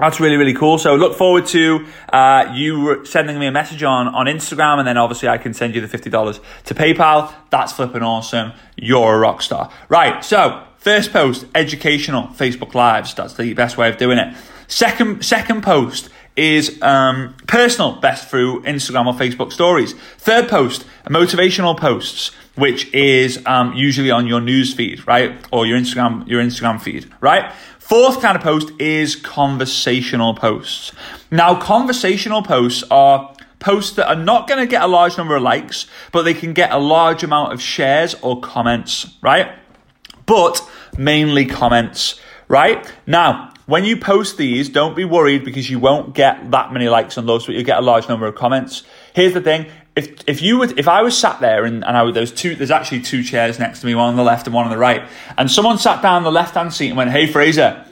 That's 0.00 0.18
really, 0.18 0.36
really 0.36 0.54
cool. 0.54 0.78
So 0.78 0.94
look 0.96 1.16
forward 1.16 1.44
to 1.48 1.86
uh, 2.10 2.52
you 2.54 3.04
sending 3.04 3.38
me 3.38 3.46
a 3.46 3.52
message 3.52 3.82
on, 3.82 4.08
on 4.08 4.26
Instagram, 4.26 4.78
and 4.78 4.88
then 4.88 4.96
obviously 4.96 5.28
I 5.28 5.36
can 5.36 5.52
send 5.52 5.74
you 5.74 5.86
the 5.86 5.98
$50 5.98 6.40
to 6.64 6.74
PayPal. 6.74 7.32
That's 7.50 7.72
flipping 7.72 8.02
awesome. 8.02 8.52
You're 8.76 9.16
a 9.16 9.18
rock 9.18 9.42
star. 9.42 9.70
Right, 9.90 10.24
so 10.24 10.64
first 10.78 11.12
post, 11.12 11.44
educational 11.54 12.28
Facebook 12.28 12.74
Lives. 12.74 13.14
That's 13.14 13.34
the 13.34 13.52
best 13.52 13.76
way 13.76 13.90
of 13.90 13.98
doing 13.98 14.16
it. 14.16 14.34
Second, 14.68 15.22
second 15.22 15.62
post 15.62 16.08
is 16.36 16.80
um, 16.82 17.34
personal, 17.46 17.92
best 18.00 18.28
through 18.28 18.62
Instagram 18.62 19.06
or 19.06 19.14
Facebook 19.14 19.52
stories. 19.52 19.94
Third 20.18 20.48
post, 20.48 20.84
motivational 21.06 21.76
posts, 21.76 22.28
which 22.54 22.92
is 22.94 23.44
um, 23.46 23.74
usually 23.74 24.10
on 24.10 24.26
your 24.26 24.40
news 24.40 24.72
feed, 24.74 25.06
right? 25.06 25.34
Or 25.52 25.66
your 25.66 25.78
Instagram, 25.78 26.26
your 26.28 26.42
Instagram 26.42 26.80
feed, 26.80 27.10
right? 27.20 27.52
Fourth 27.78 28.20
kind 28.20 28.36
of 28.36 28.42
post 28.42 28.70
is 28.78 29.16
conversational 29.16 30.34
posts. 30.34 30.92
Now, 31.30 31.60
conversational 31.60 32.42
posts 32.42 32.84
are 32.90 33.34
posts 33.58 33.96
that 33.96 34.08
are 34.08 34.16
not 34.16 34.48
going 34.48 34.60
to 34.60 34.66
get 34.66 34.82
a 34.82 34.86
large 34.86 35.16
number 35.18 35.36
of 35.36 35.42
likes, 35.42 35.86
but 36.12 36.22
they 36.22 36.34
can 36.34 36.52
get 36.52 36.72
a 36.72 36.78
large 36.78 37.22
amount 37.22 37.52
of 37.52 37.60
shares 37.60 38.14
or 38.22 38.40
comments, 38.40 39.14
right? 39.22 39.52
But 40.26 40.60
mainly 40.96 41.46
comments, 41.46 42.20
right? 42.48 42.90
Now, 43.06 43.52
when 43.70 43.84
you 43.84 43.96
post 43.96 44.36
these, 44.36 44.68
don't 44.68 44.96
be 44.96 45.04
worried 45.04 45.44
because 45.44 45.70
you 45.70 45.78
won't 45.78 46.12
get 46.12 46.50
that 46.50 46.72
many 46.72 46.88
likes 46.88 47.16
on 47.16 47.26
those, 47.26 47.46
but 47.46 47.54
you'll 47.54 47.64
get 47.64 47.78
a 47.78 47.82
large 47.82 48.08
number 48.08 48.26
of 48.26 48.34
comments. 48.34 48.82
Here's 49.14 49.32
the 49.32 49.40
thing: 49.40 49.66
if 49.94 50.28
if 50.28 50.42
you 50.42 50.58
would 50.58 50.76
if 50.76 50.88
I 50.88 51.02
was 51.02 51.16
sat 51.16 51.38
there 51.40 51.64
and, 51.64 51.84
and 51.84 51.96
I 51.96 52.02
would, 52.02 52.14
there's 52.14 52.32
two 52.32 52.56
there's 52.56 52.72
actually 52.72 53.02
two 53.02 53.22
chairs 53.22 53.60
next 53.60 53.80
to 53.80 53.86
me, 53.86 53.94
one 53.94 54.08
on 54.08 54.16
the 54.16 54.24
left 54.24 54.48
and 54.48 54.54
one 54.54 54.64
on 54.64 54.72
the 54.72 54.78
right, 54.78 55.08
and 55.38 55.48
someone 55.48 55.78
sat 55.78 56.02
down 56.02 56.24
the 56.24 56.32
left 56.32 56.54
hand 56.54 56.74
seat 56.74 56.88
and 56.88 56.96
went, 56.96 57.12
"Hey 57.12 57.28
Frazer, 57.28 57.86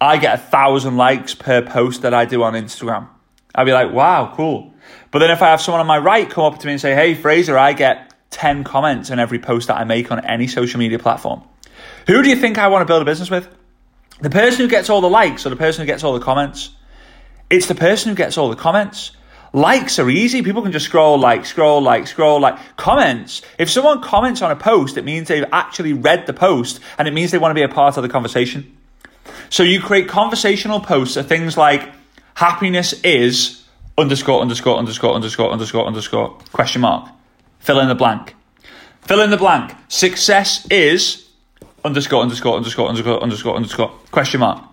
I 0.00 0.18
get 0.18 0.34
a 0.34 0.38
thousand 0.38 0.96
likes 0.96 1.34
per 1.34 1.62
post 1.62 2.02
that 2.02 2.14
I 2.14 2.26
do 2.26 2.44
on 2.44 2.52
Instagram." 2.52 3.08
I'd 3.56 3.64
be 3.64 3.72
like, 3.72 3.92
"Wow, 3.92 4.32
cool." 4.36 4.72
But 5.10 5.18
then 5.18 5.32
if 5.32 5.42
I 5.42 5.48
have 5.48 5.60
someone 5.60 5.80
on 5.80 5.88
my 5.88 5.98
right 5.98 6.30
come 6.30 6.44
up 6.44 6.60
to 6.60 6.66
me 6.66 6.74
and 6.74 6.80
say, 6.80 6.94
"Hey 6.94 7.14
Frazer, 7.16 7.58
I 7.58 7.72
get 7.72 8.14
ten 8.30 8.62
comments 8.62 9.10
on 9.10 9.18
every 9.18 9.40
post 9.40 9.66
that 9.66 9.78
I 9.78 9.84
make 9.84 10.12
on 10.12 10.24
any 10.24 10.46
social 10.46 10.78
media 10.78 11.00
platform," 11.00 11.42
who 12.06 12.22
do 12.22 12.28
you 12.28 12.36
think 12.36 12.56
I 12.56 12.68
want 12.68 12.82
to 12.82 12.86
build 12.86 13.02
a 13.02 13.04
business 13.04 13.30
with? 13.30 13.48
The 14.20 14.30
person 14.30 14.60
who 14.60 14.68
gets 14.68 14.88
all 14.90 15.00
the 15.00 15.10
likes 15.10 15.44
or 15.44 15.50
the 15.50 15.56
person 15.56 15.82
who 15.82 15.86
gets 15.86 16.04
all 16.04 16.14
the 16.14 16.24
comments? 16.24 16.70
It's 17.50 17.66
the 17.66 17.74
person 17.74 18.10
who 18.10 18.14
gets 18.14 18.38
all 18.38 18.48
the 18.48 18.56
comments. 18.56 19.12
Likes 19.52 19.98
are 19.98 20.10
easy. 20.10 20.42
People 20.42 20.62
can 20.62 20.72
just 20.72 20.86
scroll, 20.86 21.18
like, 21.18 21.46
scroll, 21.46 21.80
like, 21.80 22.06
scroll, 22.06 22.40
like. 22.40 22.58
Comments. 22.76 23.42
If 23.58 23.70
someone 23.70 24.02
comments 24.02 24.42
on 24.42 24.50
a 24.50 24.56
post, 24.56 24.96
it 24.96 25.04
means 25.04 25.28
they've 25.28 25.44
actually 25.52 25.92
read 25.92 26.26
the 26.26 26.32
post 26.32 26.80
and 26.98 27.06
it 27.06 27.12
means 27.12 27.30
they 27.30 27.38
want 27.38 27.50
to 27.50 27.54
be 27.54 27.62
a 27.62 27.68
part 27.68 27.96
of 27.96 28.02
the 28.02 28.08
conversation. 28.08 28.76
So 29.50 29.62
you 29.62 29.80
create 29.80 30.08
conversational 30.08 30.80
posts 30.80 31.16
of 31.16 31.28
things 31.28 31.56
like 31.56 31.92
happiness 32.34 32.92
is 33.04 33.64
underscore, 33.96 34.40
underscore, 34.40 34.76
underscore, 34.78 35.14
underscore, 35.14 35.52
underscore, 35.52 35.86
underscore, 35.86 36.30
question 36.52 36.80
mark. 36.80 37.08
Fill 37.60 37.78
in 37.80 37.88
the 37.88 37.94
blank. 37.94 38.34
Fill 39.02 39.20
in 39.20 39.30
the 39.30 39.36
blank. 39.36 39.74
Success 39.88 40.66
is 40.70 41.23
underscore, 41.84 42.22
underscore, 42.22 42.56
underscore, 42.56 42.88
underscore, 42.88 43.22
underscore, 43.22 43.56
underscore, 43.56 43.88
question 44.10 44.40
mark. 44.40 44.64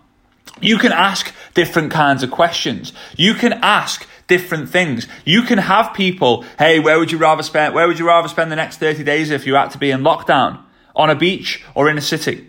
You 0.61 0.77
can 0.77 0.91
ask 0.91 1.33
different 1.53 1.91
kinds 1.91 2.23
of 2.23 2.31
questions. 2.31 2.93
You 3.17 3.33
can 3.33 3.53
ask 3.53 4.07
different 4.27 4.69
things. 4.69 5.07
You 5.25 5.41
can 5.41 5.57
have 5.57 5.93
people, 5.93 6.45
hey, 6.57 6.79
where 6.79 6.97
would 6.99 7.11
you 7.11 7.17
rather 7.17 7.43
spend 7.43 7.73
where 7.73 7.87
would 7.87 7.99
you 7.99 8.07
rather 8.07 8.27
spend 8.27 8.51
the 8.51 8.55
next 8.55 8.77
30 8.77 9.03
days 9.03 9.29
if 9.31 9.45
you 9.45 9.55
had 9.55 9.71
to 9.71 9.77
be 9.77 9.91
in 9.91 10.01
lockdown? 10.01 10.61
On 10.95 11.09
a 11.09 11.15
beach 11.15 11.63
or 11.75 11.89
in 11.89 11.97
a 11.97 12.01
city? 12.01 12.47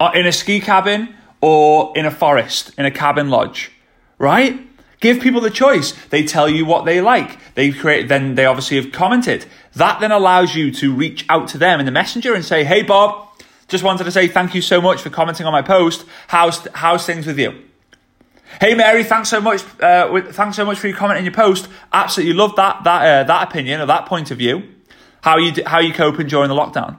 Or 0.00 0.14
in 0.16 0.26
a 0.26 0.32
ski 0.32 0.60
cabin 0.60 1.14
or 1.40 1.92
in 1.96 2.06
a 2.06 2.10
forest, 2.10 2.72
in 2.78 2.86
a 2.86 2.90
cabin 2.90 3.28
lodge? 3.28 3.70
Right? 4.18 4.60
Give 5.00 5.20
people 5.20 5.40
the 5.40 5.50
choice. 5.50 5.92
They 6.06 6.24
tell 6.24 6.48
you 6.48 6.64
what 6.64 6.86
they 6.86 7.00
like. 7.00 7.38
They 7.54 7.70
create 7.70 8.08
then 8.08 8.34
they 8.34 8.46
obviously 8.46 8.80
have 8.80 8.92
commented. 8.92 9.46
That 9.74 10.00
then 10.00 10.10
allows 10.10 10.54
you 10.54 10.70
to 10.72 10.94
reach 10.94 11.26
out 11.28 11.48
to 11.48 11.58
them 11.58 11.80
in 11.80 11.86
the 11.86 11.92
messenger 11.92 12.34
and 12.34 12.44
say, 12.44 12.64
"Hey 12.64 12.82
Bob, 12.82 13.25
just 13.68 13.84
wanted 13.84 14.04
to 14.04 14.12
say 14.12 14.28
thank 14.28 14.54
you 14.54 14.62
so 14.62 14.80
much 14.80 15.02
for 15.02 15.10
commenting 15.10 15.46
on 15.46 15.52
my 15.52 15.62
post. 15.62 16.04
How's 16.28 16.66
how's 16.74 17.06
things 17.06 17.26
with 17.26 17.38
you?" 17.38 17.62
Hey 18.60 18.74
Mary, 18.74 19.04
thanks 19.04 19.28
so 19.28 19.40
much. 19.40 19.62
Uh, 19.80 20.22
thanks 20.32 20.56
so 20.56 20.64
much 20.64 20.78
for 20.78 20.88
your 20.88 20.96
comment 20.96 21.18
in 21.18 21.24
your 21.24 21.34
post. 21.34 21.68
Absolutely 21.92 22.34
love 22.34 22.56
that 22.56 22.84
that 22.84 23.02
uh, 23.02 23.24
that 23.24 23.48
opinion 23.48 23.80
or 23.80 23.86
that 23.86 24.06
point 24.06 24.30
of 24.30 24.38
view. 24.38 24.62
How 25.22 25.38
you 25.38 25.52
how 25.64 25.80
you 25.80 25.92
coping 25.92 26.28
during 26.28 26.48
the 26.48 26.54
lockdown? 26.54 26.96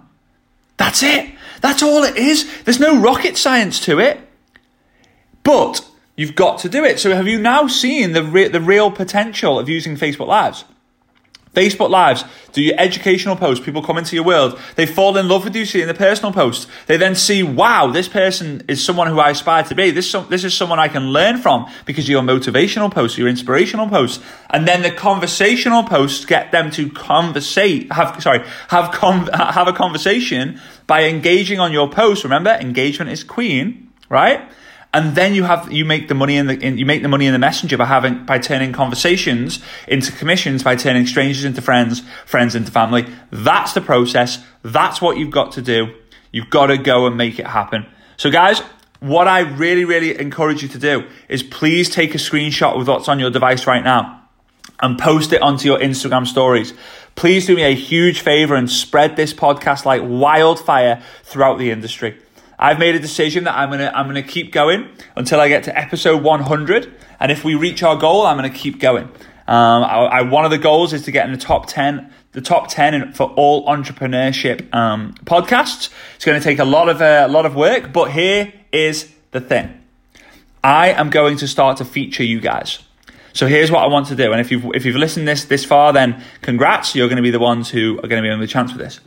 That's 0.78 1.02
it. 1.04 1.34
That's 1.62 1.82
all 1.82 2.04
it 2.04 2.18
is. 2.18 2.64
There's 2.64 2.80
no 2.80 3.00
rocket 3.00 3.38
science 3.38 3.80
to 3.82 4.00
it. 4.00 4.20
But 5.44 5.88
you've 6.16 6.36
got 6.36 6.60
to 6.60 6.70
do 6.70 6.84
it. 6.84 7.00
So 7.00 7.16
have 7.16 7.28
you 7.28 7.40
now 7.40 7.68
seen 7.68 8.12
the 8.12 8.24
re- 8.24 8.50
the 8.50 8.62
real 8.62 8.92
potential 8.92 9.58
of 9.58 9.70
using 9.70 9.96
Facebook 9.96 10.28
Lives? 10.28 10.66
Facebook 11.58 11.90
Lives, 11.90 12.24
do 12.54 12.62
your 12.62 12.76
educational 12.78 13.36
posts. 13.36 13.66
People 13.66 13.82
come 13.82 13.98
into 13.98 14.16
your 14.16 14.24
world. 14.24 14.60
They 14.76 14.86
fall 14.86 15.18
in 15.18 15.28
love 15.28 15.44
with 15.44 15.56
you 15.56 15.66
seeing 15.66 15.88
the 15.88 15.96
personal 15.96 16.32
posts. 16.32 16.68
They 16.86 16.98
then 16.98 17.16
see, 17.16 17.42
wow, 17.42 17.88
this 17.88 18.08
person 18.08 18.64
is 18.68 18.84
someone 18.84 19.08
who 19.08 19.20
I 19.20 19.32
aspire 19.32 19.64
to 19.64 19.74
be. 19.74 19.90
This, 19.90 20.12
this 20.30 20.44
is 20.44 20.54
someone 20.54 20.78
I 20.78 20.88
can 20.88 21.08
learn 21.08 21.40
from 21.40 21.68
because 21.86 22.06
of 22.06 22.10
your 22.10 22.22
motivational 22.22 22.92
posts, 22.92 23.18
your 23.18 23.28
inspirational 23.28 23.90
posts. 23.90 24.24
And 24.52 24.68
then 24.68 24.84
the 24.84 24.92
conversational 24.92 25.82
posts 25.82 26.26
get 26.26 26.52
them 26.52 26.70
to 26.72 26.92
conversate, 26.92 27.92
have, 27.92 28.22
sorry, 28.22 28.46
have, 28.68 28.92
con- 28.92 29.28
have 29.34 29.68
a 29.68 29.74
conversation 29.74 30.62
by 30.86 31.06
engaging 31.06 31.60
on 31.60 31.72
your 31.72 31.90
post. 31.90 32.24
Remember, 32.24 32.52
engagement 32.52 33.10
is 33.10 33.24
queen, 33.24 33.92
right? 34.10 34.48
And 34.98 35.14
then 35.16 35.36
you 35.36 35.44
have 35.44 35.72
you 35.72 35.86
make 35.86 36.08
the 36.08 36.16
money 36.16 36.38
in 36.38 36.48
the 36.48 36.60
in, 36.60 36.80
you 36.80 36.86
make 36.88 37.04
the 37.04 37.08
money 37.08 37.28
in 37.28 37.34
the 37.34 37.38
messenger 37.38 37.78
by 37.78 37.86
having 37.86 38.26
by 38.26 38.40
turning 38.40 38.74
conversations 38.74 39.60
into 39.88 40.12
commissions 40.12 40.64
by 40.64 40.76
turning 40.76 41.06
strangers 41.06 41.46
into 41.46 41.62
friends 41.62 42.02
friends 42.26 42.56
into 42.56 42.72
family. 42.72 43.06
That's 43.30 43.74
the 43.74 43.82
process. 43.82 44.44
That's 44.64 45.00
what 45.00 45.18
you've 45.18 45.30
got 45.30 45.52
to 45.52 45.62
do. 45.62 45.94
You've 46.32 46.50
got 46.50 46.68
to 46.68 46.80
go 46.80 47.06
and 47.06 47.16
make 47.16 47.38
it 47.38 47.46
happen. 47.46 47.86
So 48.18 48.32
guys 48.32 48.62
what 49.00 49.28
i 49.28 49.42
really 49.42 49.86
really 49.86 50.20
encourage 50.20 50.64
you 50.64 50.68
to 50.68 50.80
do 50.80 51.08
is 51.30 51.44
please 51.44 51.88
take 51.88 52.16
a 52.16 52.18
screenshot 52.18 52.76
with 52.76 52.88
what's 52.88 53.08
on 53.08 53.20
your 53.20 53.30
device 53.30 53.68
right 53.68 53.84
now 53.84 54.28
and 54.80 54.98
post 54.98 55.32
it 55.32 55.40
onto 55.44 55.68
your 55.68 55.78
instagram 55.78 56.26
stories. 56.26 56.74
Please 57.14 57.46
do 57.46 57.56
me 57.56 57.62
a 57.62 57.76
huge 57.76 58.22
favor 58.22 58.56
and 58.56 58.68
spread 58.68 59.16
this 59.16 59.36
podcast 59.36 59.86
like 59.86 60.02
wildfire 60.04 61.04
throughout 61.24 61.60
the 61.60 61.70
industry 61.70 62.18
I've 62.60 62.80
made 62.80 62.96
a 62.96 63.00
decision 63.00 63.44
that 63.44 63.56
I'm 63.56 63.70
gonna 63.70 63.92
I'm 63.94 64.08
gonna 64.08 64.24
keep 64.24 64.52
going 64.52 64.90
until 65.16 65.40
I 65.40 65.48
get 65.48 65.64
to 65.66 65.78
episode 65.78 66.24
100, 66.24 66.94
and 67.20 67.32
if 67.32 67.44
we 67.44 67.56
reach 67.56 67.84
our 67.84 67.96
goal, 67.96 68.26
I'm 68.26 68.38
gonna 68.38 68.50
keep 68.50 68.80
going. 68.80 69.10
Um, 69.48 69.84
I, 69.84 69.88
I, 69.88 70.22
one 70.24 70.44
of 70.44 70.52
the 70.52 70.58
goals 70.58 70.92
is 70.92 71.04
to 71.04 71.12
get 71.12 71.26
in 71.26 71.32
the 71.32 71.38
top 71.38 71.68
10, 71.68 72.12
the 72.34 72.42
top 72.42 72.68
10 72.68 72.94
in, 72.94 73.14
for 73.14 73.28
all 73.38 73.66
entrepreneurship 73.66 74.74
um, 74.76 75.14
podcasts. 75.24 75.90
It's 76.16 76.26
going 76.26 76.38
to 76.38 76.44
take 76.44 76.60
a 76.60 76.66
lot 76.66 76.90
of 76.90 77.02
uh, 77.02 77.24
a 77.26 77.32
lot 77.32 77.46
of 77.46 77.56
work, 77.56 77.94
but 77.94 78.12
here 78.12 78.52
is 78.74 79.10
the 79.32 79.40
thing: 79.40 79.82
I 80.64 80.90
am 80.90 81.10
going 81.10 81.38
to 81.38 81.48
start 81.48 81.78
to 81.78 81.86
feature 81.86 82.24
you 82.24 82.42
guys. 82.42 82.80
So 83.32 83.48
here's 83.48 83.72
what 83.72 83.84
I 83.84 83.88
want 83.88 84.08
to 84.08 84.16
do, 84.16 84.32
and 84.32 84.42
if 84.42 84.52
you've 84.52 84.66
if 84.74 84.84
you've 84.84 84.98
listened 84.98 85.28
this 85.28 85.46
this 85.46 85.64
far, 85.64 85.94
then 85.94 86.22
congrats, 86.42 86.96
you're 86.96 87.08
going 87.08 87.18
to 87.18 87.24
be 87.24 87.32
the 87.32 87.40
ones 87.40 87.70
who 87.70 88.00
are 88.00 88.08
going 88.08 88.22
to 88.22 88.28
be 88.28 88.32
on 88.32 88.40
the 88.40 88.48
chance 88.48 88.72
for 88.72 88.80
this 88.80 89.00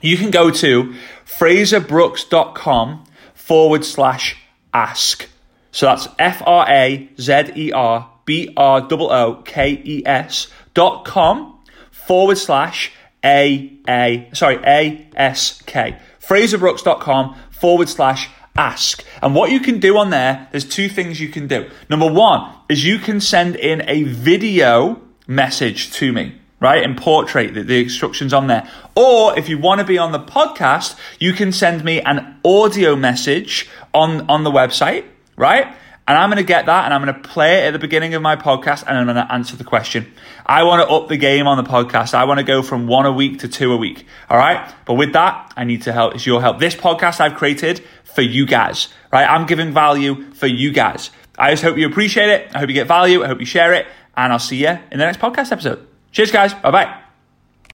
you 0.00 0.16
can 0.16 0.30
go 0.30 0.50
to 0.50 0.94
frazerbrookes.com 1.26 3.04
forward 3.34 3.84
slash 3.84 4.36
ask. 4.72 5.28
So 5.72 5.86
that's 5.86 6.08
F 6.18 6.42
R 6.46 6.66
A 6.68 7.08
Z 7.18 7.52
E 7.54 7.72
R 7.72 8.10
B 8.24 8.52
R 8.56 8.86
O 8.90 9.08
O 9.08 9.42
K 9.42 9.80
E 9.84 10.02
S 10.06 10.48
dot 10.74 11.04
com 11.04 11.58
forward 11.90 12.38
slash 12.38 12.92
A 13.24 13.72
A, 13.88 14.28
sorry, 14.32 14.56
A 14.64 15.08
S 15.16 15.62
K. 15.62 15.98
Frazerbrookes.com 16.20 17.36
forward 17.50 17.88
slash 17.88 18.28
ask. 18.56 19.04
And 19.22 19.34
what 19.34 19.50
you 19.50 19.60
can 19.60 19.80
do 19.80 19.96
on 19.96 20.10
there, 20.10 20.48
there's 20.50 20.64
two 20.64 20.88
things 20.88 21.20
you 21.20 21.28
can 21.28 21.46
do. 21.46 21.70
Number 21.88 22.10
one 22.10 22.52
is 22.68 22.84
you 22.84 22.98
can 22.98 23.20
send 23.20 23.56
in 23.56 23.82
a 23.88 24.02
video 24.02 25.00
message 25.26 25.92
to 25.92 26.12
me 26.12 26.34
right? 26.60 26.82
And 26.82 26.96
portrait 26.96 27.54
the, 27.54 27.62
the 27.62 27.82
instructions 27.82 28.32
on 28.32 28.46
there. 28.46 28.68
Or 28.94 29.38
if 29.38 29.48
you 29.48 29.58
want 29.58 29.80
to 29.80 29.86
be 29.86 29.98
on 29.98 30.12
the 30.12 30.20
podcast, 30.20 30.98
you 31.18 31.32
can 31.32 31.52
send 31.52 31.84
me 31.84 32.00
an 32.00 32.40
audio 32.44 32.96
message 32.96 33.68
on, 33.94 34.28
on 34.28 34.44
the 34.44 34.50
website, 34.50 35.04
right? 35.36 35.74
And 36.08 36.16
I'm 36.16 36.30
going 36.30 36.38
to 36.38 36.42
get 36.42 36.66
that 36.66 36.86
and 36.86 36.94
I'm 36.94 37.04
going 37.04 37.14
to 37.14 37.28
play 37.28 37.58
it 37.58 37.66
at 37.66 37.72
the 37.74 37.78
beginning 37.78 38.14
of 38.14 38.22
my 38.22 38.34
podcast 38.34 38.84
and 38.86 38.96
I'm 38.96 39.04
going 39.04 39.16
to 39.16 39.30
answer 39.30 39.56
the 39.56 39.64
question. 39.64 40.10
I 40.46 40.62
want 40.62 40.82
to 40.82 40.94
up 40.94 41.08
the 41.08 41.18
game 41.18 41.46
on 41.46 41.62
the 41.62 41.68
podcast. 41.68 42.14
I 42.14 42.24
want 42.24 42.38
to 42.38 42.44
go 42.44 42.62
from 42.62 42.86
one 42.86 43.04
a 43.04 43.12
week 43.12 43.40
to 43.40 43.48
two 43.48 43.72
a 43.72 43.76
week. 43.76 44.06
All 44.30 44.38
right. 44.38 44.72
But 44.86 44.94
with 44.94 45.12
that, 45.12 45.52
I 45.54 45.64
need 45.64 45.82
to 45.82 45.92
help. 45.92 46.14
It's 46.14 46.24
your 46.24 46.40
help. 46.40 46.60
This 46.60 46.74
podcast 46.74 47.20
I've 47.20 47.34
created 47.34 47.84
for 48.04 48.22
you 48.22 48.46
guys, 48.46 48.88
right? 49.12 49.28
I'm 49.28 49.46
giving 49.46 49.70
value 49.70 50.32
for 50.32 50.46
you 50.46 50.72
guys. 50.72 51.10
I 51.38 51.50
just 51.50 51.62
hope 51.62 51.76
you 51.76 51.86
appreciate 51.86 52.30
it. 52.30 52.50
I 52.54 52.60
hope 52.60 52.70
you 52.70 52.74
get 52.74 52.86
value. 52.86 53.22
I 53.22 53.26
hope 53.26 53.38
you 53.38 53.46
share 53.46 53.74
it 53.74 53.86
and 54.16 54.32
I'll 54.32 54.38
see 54.38 54.62
you 54.62 54.70
in 54.90 54.98
the 54.98 55.04
next 55.04 55.20
podcast 55.20 55.52
episode. 55.52 55.87
Cheers, 56.12 56.30
guys. 56.30 56.54
Bye 56.54 56.70
bye. 56.70 57.07